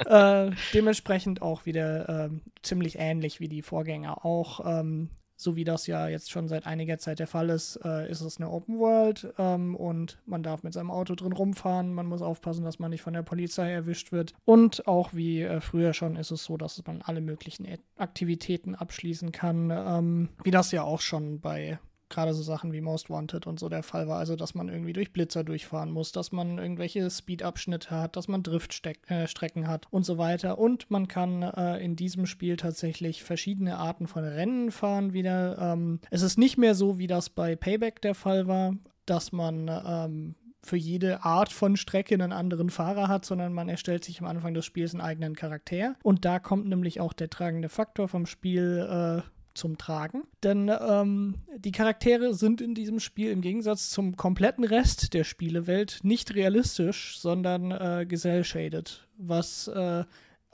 [0.07, 4.61] äh, dementsprechend auch wieder ähm, ziemlich ähnlich wie die Vorgänger auch.
[4.65, 8.21] Ähm, so wie das ja jetzt schon seit einiger Zeit der Fall ist, äh, ist
[8.21, 11.93] es eine Open World ähm, und man darf mit seinem Auto drin rumfahren.
[11.93, 14.35] Man muss aufpassen, dass man nicht von der Polizei erwischt wird.
[14.45, 19.33] Und auch wie äh, früher schon ist es so, dass man alle möglichen Aktivitäten abschließen
[19.33, 21.79] kann, ähm, wie das ja auch schon bei
[22.15, 24.19] gerade so Sachen wie Most Wanted und so der Fall war.
[24.19, 28.43] Also, dass man irgendwie durch Blitzer durchfahren muss, dass man irgendwelche Speed-Abschnitte hat, dass man
[28.43, 30.59] Driftstrecken hat und so weiter.
[30.59, 35.59] Und man kann äh, in diesem Spiel tatsächlich verschiedene Arten von Rennen fahren wieder.
[35.59, 38.75] Ähm, es ist nicht mehr so, wie das bei Payback der Fall war,
[39.07, 40.35] dass man ähm,
[40.65, 44.55] für jede Art von Strecke einen anderen Fahrer hat, sondern man erstellt sich am Anfang
[44.55, 45.97] des Spiels einen eigenen Charakter.
[46.03, 50.25] Und da kommt nämlich auch der tragende Faktor vom Spiel äh, zum Tragen.
[50.43, 56.01] Denn ähm, die Charaktere sind in diesem Spiel im Gegensatz zum kompletten Rest der Spielewelt
[56.03, 60.05] nicht realistisch, sondern äh, gesell-shaded, was äh,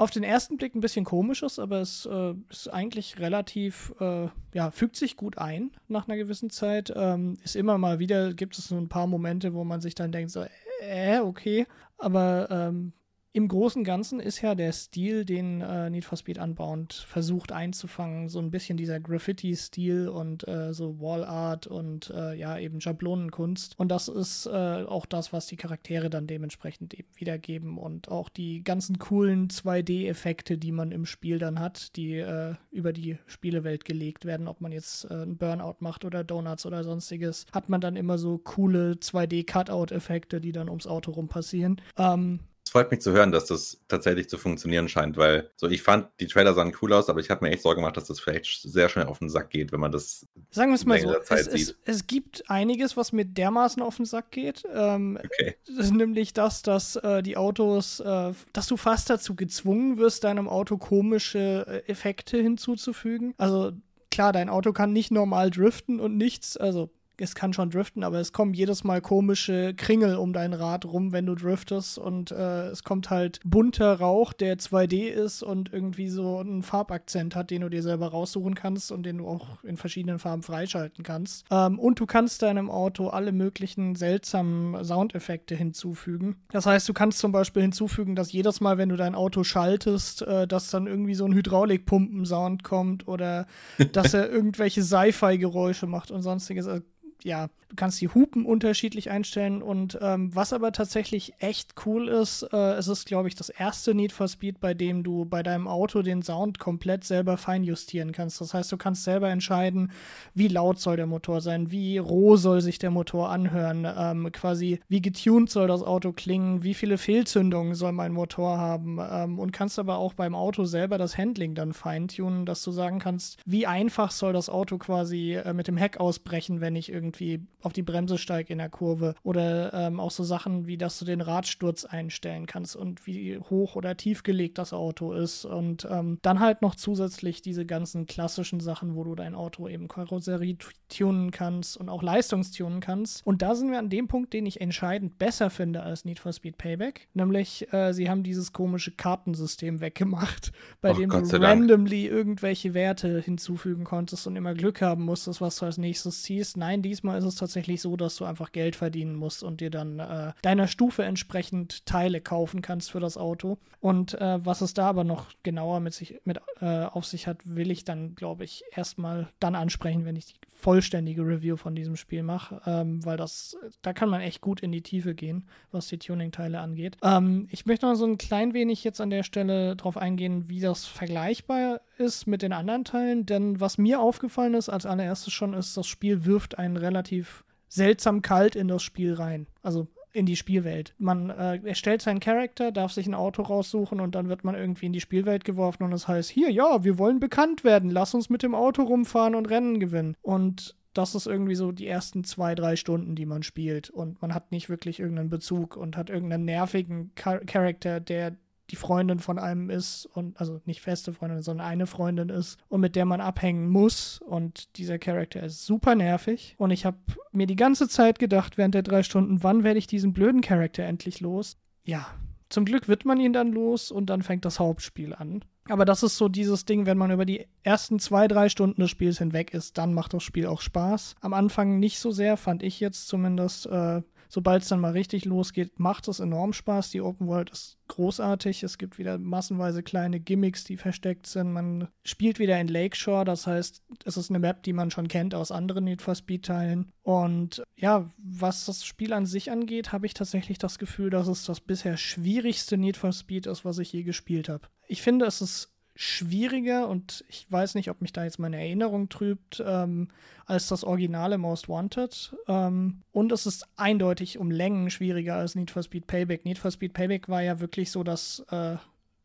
[0.01, 4.29] auf den ersten Blick ein bisschen komisch ist, aber es äh, ist eigentlich relativ, äh,
[4.55, 6.91] ja, fügt sich gut ein nach einer gewissen Zeit.
[6.97, 10.11] Ähm, ist immer mal wieder, gibt es so ein paar Momente, wo man sich dann
[10.11, 10.47] denkt, so,
[10.81, 11.67] äh, okay,
[11.99, 12.95] aber ähm,
[13.33, 17.53] im Großen und Ganzen ist ja der Stil, den äh, Need for Speed anbauend versucht
[17.53, 23.79] einzufangen, so ein bisschen dieser Graffiti-Stil und äh, so Wall-Art und äh, ja, eben Schablonenkunst.
[23.79, 28.29] Und das ist äh, auch das, was die Charaktere dann dementsprechend eben wiedergeben und auch
[28.29, 33.85] die ganzen coolen 2D-Effekte, die man im Spiel dann hat, die äh, über die Spielewelt
[33.85, 37.81] gelegt werden, ob man jetzt äh, einen Burnout macht oder Donuts oder sonstiges, hat man
[37.81, 41.81] dann immer so coole 2D-Cutout-Effekte, die dann ums Auto rum passieren.
[41.97, 42.41] Ähm,
[42.71, 46.27] freut mich zu hören, dass das tatsächlich zu funktionieren scheint, weil so ich fand, die
[46.27, 48.89] Trailer sahen cool aus, aber ich habe mir echt Sorge gemacht, dass das vielleicht sehr
[48.89, 50.27] schnell auf den Sack geht, wenn man das.
[50.51, 54.07] Sagen wir es mal so, es, es, es, gibt einiges, was mir dermaßen auf den
[54.07, 54.65] Sack geht.
[54.73, 55.57] Ähm, okay.
[55.77, 60.49] Das nämlich das, dass äh, die Autos, äh, dass du fast dazu gezwungen wirst, deinem
[60.49, 63.35] Auto komische äh, Effekte hinzuzufügen.
[63.39, 63.73] Also
[64.11, 66.91] klar, dein Auto kann nicht normal driften und nichts, also
[67.21, 71.13] es kann schon driften, aber es kommen jedes Mal komische Kringel um dein Rad rum,
[71.13, 76.09] wenn du driftest und äh, es kommt halt bunter Rauch, der 2D ist und irgendwie
[76.09, 79.77] so einen Farbakzent hat, den du dir selber raussuchen kannst und den du auch in
[79.77, 81.45] verschiedenen Farben freischalten kannst.
[81.51, 86.37] Ähm, und du kannst deinem Auto alle möglichen seltsamen Soundeffekte hinzufügen.
[86.51, 90.23] Das heißt, du kannst zum Beispiel hinzufügen, dass jedes Mal, wenn du dein Auto schaltest,
[90.23, 93.47] äh, dass dann irgendwie so ein Hydraulikpumpen-Sound kommt oder
[93.93, 96.67] dass er irgendwelche Sci-Fi-Geräusche macht und sonstiges.
[96.67, 96.85] Also
[97.25, 102.43] ja, du kannst die Hupen unterschiedlich einstellen und ähm, was aber tatsächlich echt cool ist,
[102.53, 105.69] äh, es ist, glaube ich, das erste Need for Speed, bei dem du bei deinem
[105.69, 108.41] Auto den Sound komplett selber feinjustieren kannst.
[108.41, 109.93] Das heißt, du kannst selber entscheiden,
[110.35, 114.81] wie laut soll der Motor sein, wie roh soll sich der Motor anhören, ähm, quasi
[114.89, 119.53] wie getuned soll das Auto klingen, wie viele Fehlzündungen soll mein Motor haben ähm, und
[119.53, 123.67] kannst aber auch beim Auto selber das Handling dann feintunen, dass du sagen kannst, wie
[123.67, 127.73] einfach soll das Auto quasi äh, mit dem Heck ausbrechen, wenn ich irgendwie irgendwie auf
[127.73, 129.15] die Bremse steige in der Kurve.
[129.23, 133.77] Oder ähm, auch so Sachen wie, dass du den Radsturz einstellen kannst und wie hoch
[133.77, 135.45] oder tief gelegt das Auto ist.
[135.45, 139.89] Und ähm, dann halt noch zusätzlich diese ganzen klassischen Sachen, wo du dein Auto eben
[139.89, 140.57] Karosserie
[140.89, 143.27] tunen kannst und auch leistungstunen kannst.
[143.27, 146.33] Und da sind wir an dem Punkt, den ich entscheidend besser finde als Need for
[146.33, 147.09] Speed Payback.
[147.15, 152.19] Nämlich, äh, sie haben dieses komische Kartensystem weggemacht, bei Och, dem Gott du randomly Dank.
[152.19, 156.57] irgendwelche Werte hinzufügen konntest und immer Glück haben musstest, was du als nächstes ziehst.
[156.57, 159.71] Nein, dies diesmal ist es tatsächlich so, dass du einfach Geld verdienen musst und dir
[159.71, 163.57] dann äh, deiner Stufe entsprechend Teile kaufen kannst für das Auto.
[163.81, 167.39] Und äh, was es da aber noch genauer mit sich mit äh, auf sich hat,
[167.45, 171.97] will ich dann, glaube ich, erstmal dann ansprechen, wenn ich die vollständige Review von diesem
[171.97, 175.89] Spiel mache, ähm, weil das, da kann man echt gut in die Tiefe gehen, was
[175.89, 176.99] die Tuning-Teile angeht.
[177.03, 180.61] Ähm, ich möchte noch so ein klein wenig jetzt an der Stelle drauf eingehen, wie
[180.61, 185.55] das vergleichbar ist mit den anderen Teilen, denn was mir aufgefallen ist als allererstes schon,
[185.55, 189.47] ist, das Spiel wirft einen relativ seltsam kalt in das Spiel rein.
[189.63, 190.95] Also in die Spielwelt.
[190.99, 194.87] Man äh, erstellt seinen Charakter, darf sich ein Auto raussuchen und dann wird man irgendwie
[194.87, 198.29] in die Spielwelt geworfen und das heißt, hier, ja, wir wollen bekannt werden, lass uns
[198.29, 200.17] mit dem Auto rumfahren und Rennen gewinnen.
[200.21, 203.91] Und das ist irgendwie so die ersten zwei, drei Stunden, die man spielt.
[203.91, 208.37] Und man hat nicht wirklich irgendeinen Bezug und hat irgendeinen nervigen Charakter, der
[208.71, 212.81] die Freundin von einem ist und also nicht feste Freundin, sondern eine Freundin ist und
[212.81, 214.21] mit der man abhängen muss.
[214.21, 216.55] Und dieser Charakter ist super nervig.
[216.59, 216.99] Und ich habe
[217.33, 220.85] mir die ganze Zeit gedacht, während der drei Stunden, wann werde ich diesen blöden Charakter
[220.85, 221.57] endlich los?
[221.85, 222.07] Ja,
[222.49, 225.45] zum Glück wird man ihn dann los und dann fängt das Hauptspiel an.
[225.69, 228.91] Aber das ist so dieses Ding, wenn man über die ersten zwei, drei Stunden des
[228.91, 231.15] Spiels hinweg ist, dann macht das Spiel auch Spaß.
[231.21, 233.67] Am Anfang nicht so sehr, fand ich jetzt zumindest.
[233.67, 236.91] Äh, sobald es dann mal richtig losgeht, macht es enorm Spaß.
[236.91, 238.63] Die Open World ist großartig.
[238.63, 241.53] Es gibt wieder massenweise kleine Gimmicks, die versteckt sind.
[241.53, 245.35] Man spielt wieder in Lakeshore, das heißt, es ist eine Map, die man schon kennt
[245.35, 246.93] aus anderen Need for Speed-Teilen.
[247.03, 251.45] Und ja, was das Spiel an sich angeht, habe ich tatsächlich das Gefühl, dass es
[251.45, 254.69] das bisher schwierigste Need for Speed ist, was ich je gespielt habe.
[254.87, 259.11] Ich finde, es ist schwieriger und ich weiß nicht, ob mich da jetzt meine Erinnerung
[259.11, 260.09] trübt, ähm,
[260.47, 262.35] als das originale Most Wanted.
[262.49, 266.47] Ähm, und es ist eindeutig um Längen schwieriger als Need for Speed Payback.
[266.47, 268.77] Need for Speed Payback war ja wirklich so, dass äh,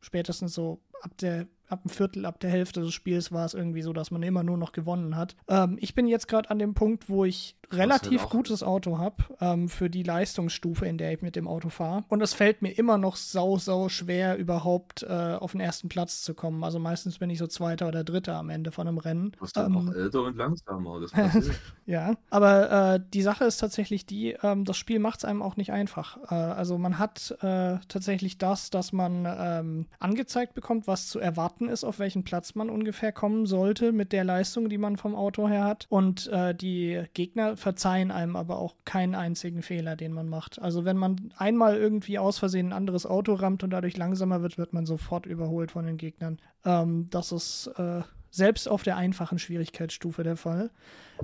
[0.01, 3.81] spätestens so ab der ab einem Viertel, ab der Hälfte des Spiels war es irgendwie
[3.81, 5.35] so, dass man immer nur noch gewonnen hat.
[5.47, 9.23] Ähm, ich bin jetzt gerade an dem Punkt, wo ich relativ halt gutes Auto habe
[9.41, 12.03] ähm, für die Leistungsstufe, in der ich mit dem Auto fahre.
[12.09, 16.21] Und es fällt mir immer noch sau, sau schwer, überhaupt äh, auf den ersten Platz
[16.21, 16.63] zu kommen.
[16.63, 19.31] Also meistens bin ich so Zweiter oder Dritter am Ende von einem Rennen.
[19.31, 21.59] Du bist ähm, noch älter und langsamer, das passiert.
[21.85, 25.57] ja, aber äh, die Sache ist tatsächlich die, ähm, das Spiel macht es einem auch
[25.57, 26.17] nicht einfach.
[26.29, 31.54] Äh, also man hat äh, tatsächlich das, dass man ähm, angezeigt bekommt, was zu erwarten
[31.61, 35.47] ist, auf welchen Platz man ungefähr kommen sollte mit der Leistung, die man vom Auto
[35.47, 35.85] her hat.
[35.89, 40.61] Und äh, die Gegner verzeihen einem aber auch keinen einzigen Fehler, den man macht.
[40.61, 44.57] Also wenn man einmal irgendwie aus Versehen ein anderes Auto rammt und dadurch langsamer wird,
[44.57, 46.39] wird man sofort überholt von den Gegnern.
[46.65, 48.01] Ähm, das ist äh,
[48.35, 50.69] selbst auf der einfachen Schwierigkeitsstufe der Fall.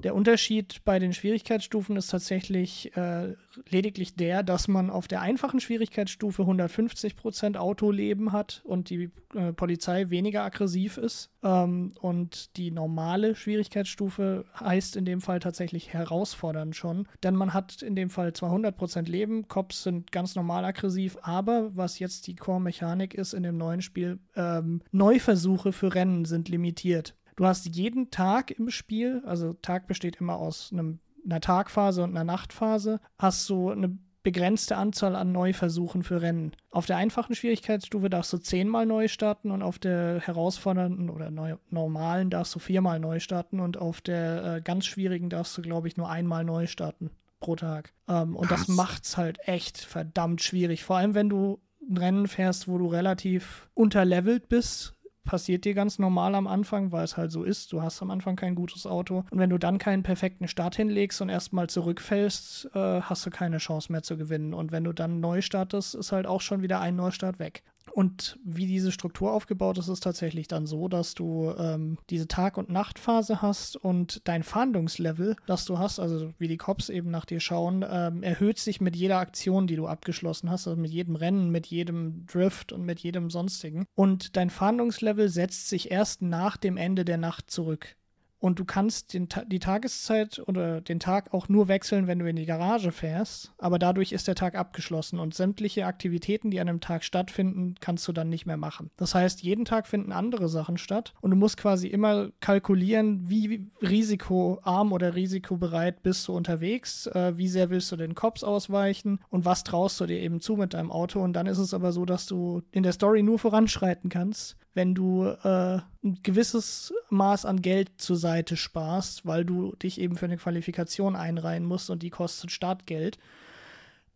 [0.01, 3.35] Der Unterschied bei den Schwierigkeitsstufen ist tatsächlich äh,
[3.69, 10.09] lediglich der, dass man auf der einfachen Schwierigkeitsstufe 150% Autoleben hat und die äh, Polizei
[10.09, 11.29] weniger aggressiv ist.
[11.43, 17.81] Ähm, und die normale Schwierigkeitsstufe heißt in dem Fall tatsächlich herausfordernd schon, denn man hat
[17.81, 22.35] in dem Fall zwar 100% Leben, Cops sind ganz normal aggressiv, aber was jetzt die
[22.35, 27.15] Core-Mechanik ist in dem neuen Spiel, ähm, Neuversuche für Rennen sind limitiert.
[27.35, 32.11] Du hast jeden Tag im Spiel, also Tag besteht immer aus einem, einer Tagphase und
[32.11, 36.51] einer Nachtphase, hast du eine begrenzte Anzahl an Neuversuchen für Rennen.
[36.69, 41.55] Auf der einfachen Schwierigkeitsstufe darfst du zehnmal neu starten und auf der herausfordernden oder neu,
[41.69, 45.87] normalen darfst du viermal neu starten und auf der äh, ganz schwierigen darfst du, glaube
[45.87, 47.09] ich, nur einmal neu starten
[47.39, 47.93] pro Tag.
[48.07, 48.67] Ähm, und Krass.
[48.67, 50.83] das macht's halt echt verdammt schwierig.
[50.83, 51.59] Vor allem, wenn du
[51.89, 57.03] ein Rennen fährst, wo du relativ unterlevelt bist, passiert dir ganz normal am Anfang, weil
[57.03, 57.71] es halt so ist.
[57.73, 59.23] Du hast am Anfang kein gutes Auto.
[59.29, 63.57] Und wenn du dann keinen perfekten Start hinlegst und erstmal zurückfällst, äh, hast du keine
[63.57, 64.53] Chance mehr zu gewinnen.
[64.53, 67.63] Und wenn du dann neu startest, ist halt auch schon wieder ein Neustart weg.
[67.91, 72.57] Und wie diese Struktur aufgebaut ist, ist tatsächlich dann so, dass du ähm, diese Tag-
[72.57, 77.25] und Nachtphase hast und dein Fahndungslevel, das du hast, also wie die Cops eben nach
[77.25, 81.15] dir schauen, ähm, erhöht sich mit jeder Aktion, die du abgeschlossen hast, also mit jedem
[81.15, 83.85] Rennen, mit jedem Drift und mit jedem sonstigen.
[83.95, 87.95] Und dein Fahndungslevel setzt sich erst nach dem Ende der Nacht zurück.
[88.41, 92.35] Und du kannst den, die Tageszeit oder den Tag auch nur wechseln, wenn du in
[92.35, 93.53] die Garage fährst.
[93.59, 98.07] Aber dadurch ist der Tag abgeschlossen und sämtliche Aktivitäten, die an einem Tag stattfinden, kannst
[98.07, 98.89] du dann nicht mehr machen.
[98.97, 103.69] Das heißt, jeden Tag finden andere Sachen statt und du musst quasi immer kalkulieren, wie
[103.79, 109.45] risikoarm oder risikobereit bist du unterwegs, äh, wie sehr willst du den Cops ausweichen und
[109.45, 111.21] was traust du dir eben zu mit deinem Auto.
[111.21, 114.95] Und dann ist es aber so, dass du in der Story nur voranschreiten kannst, wenn
[114.95, 120.25] du äh, ein gewisses Maß an Geld zur Seite sparst, weil du dich eben für
[120.25, 123.17] eine Qualifikation einreihen musst und die kostet Startgeld.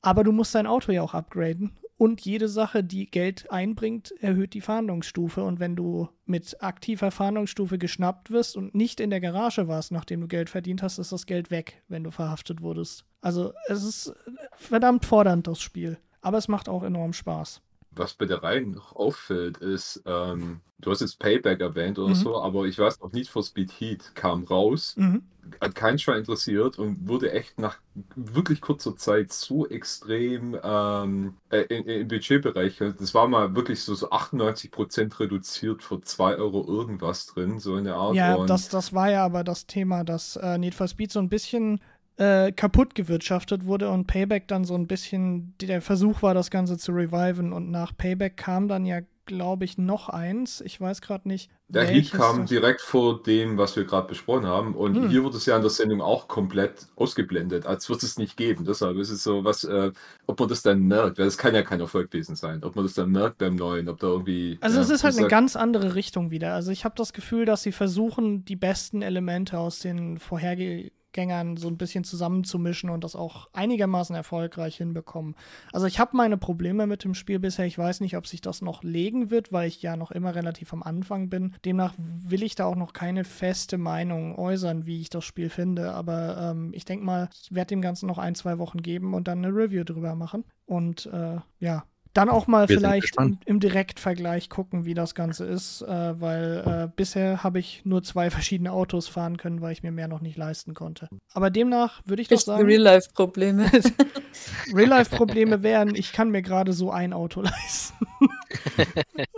[0.01, 1.71] Aber du musst dein Auto ja auch upgraden.
[1.97, 5.43] Und jede Sache, die Geld einbringt, erhöht die Fahndungsstufe.
[5.43, 10.21] Und wenn du mit aktiver Fahndungsstufe geschnappt wirst und nicht in der Garage warst, nachdem
[10.21, 13.05] du Geld verdient hast, ist das Geld weg, wenn du verhaftet wurdest.
[13.21, 14.13] Also es ist
[14.57, 15.97] verdammt fordernd, das Spiel.
[16.21, 17.61] Aber es macht auch enorm Spaß
[17.95, 22.15] was bei der Reihe noch auffällt, ist, ähm, du hast jetzt Payback erwähnt oder mhm.
[22.15, 25.23] so, aber ich weiß noch, nicht for Speed Heat kam raus, mhm.
[25.61, 27.77] hat keinen Schwein interessiert und wurde echt nach
[28.15, 32.77] wirklich kurzer Zeit so extrem ähm, äh, im Budgetbereich.
[32.77, 37.85] Das war mal wirklich so, so 98% reduziert für 2 Euro irgendwas drin, so in
[37.85, 38.15] der Art.
[38.15, 41.29] Ja, das, das war ja aber das Thema, dass äh, Need for Speed so ein
[41.29, 41.79] bisschen
[42.17, 46.77] äh, kaputt gewirtschaftet wurde und Payback dann so ein bisschen der Versuch war, das Ganze
[46.77, 47.51] zu reviven.
[47.51, 50.61] Und nach Payback kam dann ja, glaube ich, noch eins.
[50.61, 51.49] Ich weiß gerade nicht.
[51.67, 52.49] Der Heat kam das?
[52.49, 54.75] direkt vor dem, was wir gerade besprochen haben.
[54.75, 55.09] Und hm.
[55.09, 58.65] hier wird es ja in der Sendung auch komplett ausgeblendet, als würde es nicht geben.
[58.65, 59.91] Deshalb ist es so, was, äh,
[60.27, 62.85] ob man das dann merkt, weil es kann ja kein Erfolg gewesen sein, ob man
[62.85, 64.57] das dann merkt beim Neuen, ob da irgendwie.
[64.61, 66.53] Also, ja, es ist halt eine ganz andere Richtung wieder.
[66.53, 71.55] Also, ich habe das Gefühl, dass sie versuchen, die besten Elemente aus den vorhergehenden Gängern
[71.55, 75.35] so ein bisschen zusammenzumischen und das auch einigermaßen erfolgreich hinbekommen.
[75.71, 77.65] Also ich habe meine Probleme mit dem Spiel bisher.
[77.65, 80.73] Ich weiß nicht, ob sich das noch legen wird, weil ich ja noch immer relativ
[80.73, 81.55] am Anfang bin.
[81.63, 85.93] Demnach will ich da auch noch keine feste Meinung äußern, wie ich das Spiel finde.
[85.93, 89.29] Aber ähm, ich denke mal, ich werde dem Ganzen noch ein, zwei Wochen geben und
[89.29, 90.43] dann eine Review drüber machen.
[90.65, 91.85] Und äh, ja,
[92.15, 96.63] dann auch mal Wir vielleicht im, im, Direktvergleich gucken, wie das Ganze ist, äh, weil
[96.65, 100.21] äh, bisher habe ich nur zwei verschiedene Autos fahren können, weil ich mir mehr noch
[100.21, 101.09] nicht leisten konnte.
[101.33, 102.65] Aber demnach würde ich doch sagen.
[102.65, 103.69] Real-Life-Probleme.
[104.73, 108.07] Real-Life-Probleme wären, ich kann mir gerade so ein Auto leisten.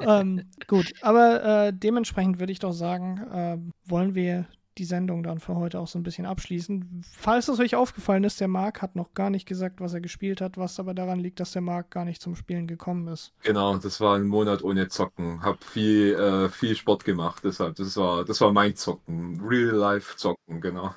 [0.01, 4.45] ähm, gut, aber äh, dementsprechend würde ich doch sagen, äh, wollen wir
[4.78, 7.01] die Sendung dann für heute auch so ein bisschen abschließen.
[7.11, 10.41] Falls es euch aufgefallen ist, der Marc hat noch gar nicht gesagt, was er gespielt
[10.41, 13.34] hat, was aber daran liegt, dass der Marc gar nicht zum Spielen gekommen ist.
[13.43, 15.41] Genau, das war ein Monat ohne Zocken.
[15.41, 19.41] Hab viel, äh, viel Sport gemacht, deshalb, das war, das war mein Zocken.
[19.41, 20.93] Real-Life-Zocken, genau.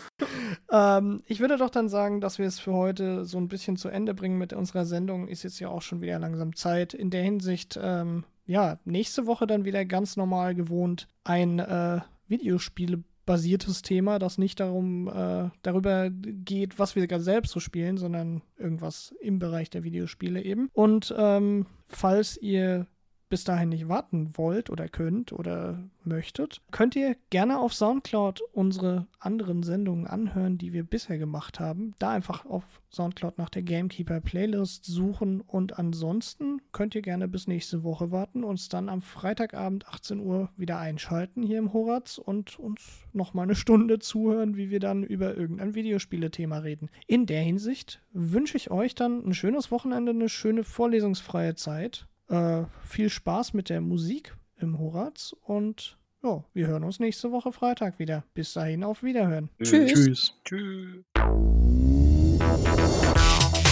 [0.70, 3.88] ähm, ich würde doch dann sagen, dass wir es für heute so ein bisschen zu
[3.88, 5.28] Ende bringen mit unserer Sendung.
[5.28, 6.94] Ist jetzt ja auch schon wieder langsam Zeit.
[6.94, 13.02] In der Hinsicht, ähm, ja, nächste Woche dann wieder ganz normal gewohnt ein äh, Videospiele
[13.30, 19.14] basiertes Thema, das nicht darum äh, darüber geht, was wir selbst so spielen, sondern irgendwas
[19.20, 20.68] im Bereich der Videospiele eben.
[20.72, 22.88] Und ähm, falls ihr
[23.30, 29.06] bis dahin nicht warten wollt oder könnt oder möchtet, könnt ihr gerne auf Soundcloud unsere
[29.20, 31.94] anderen Sendungen anhören, die wir bisher gemacht haben.
[32.00, 37.46] Da einfach auf Soundcloud nach der Gamekeeper Playlist suchen und ansonsten könnt ihr gerne bis
[37.46, 42.58] nächste Woche warten, uns dann am Freitagabend 18 Uhr wieder einschalten hier im Horaz und
[42.58, 46.90] uns nochmal eine Stunde zuhören, wie wir dann über irgendein Videospielethema reden.
[47.06, 52.64] In der Hinsicht wünsche ich euch dann ein schönes Wochenende, eine schöne vorlesungsfreie Zeit äh,
[52.86, 57.98] viel Spaß mit der Musik im Horaz und ja, wir hören uns nächste Woche Freitag
[57.98, 58.24] wieder.
[58.34, 59.48] Bis dahin auf Wiederhören.
[59.62, 59.92] Tschüss.
[59.92, 60.34] Tschüss.
[60.44, 61.04] Tschüss.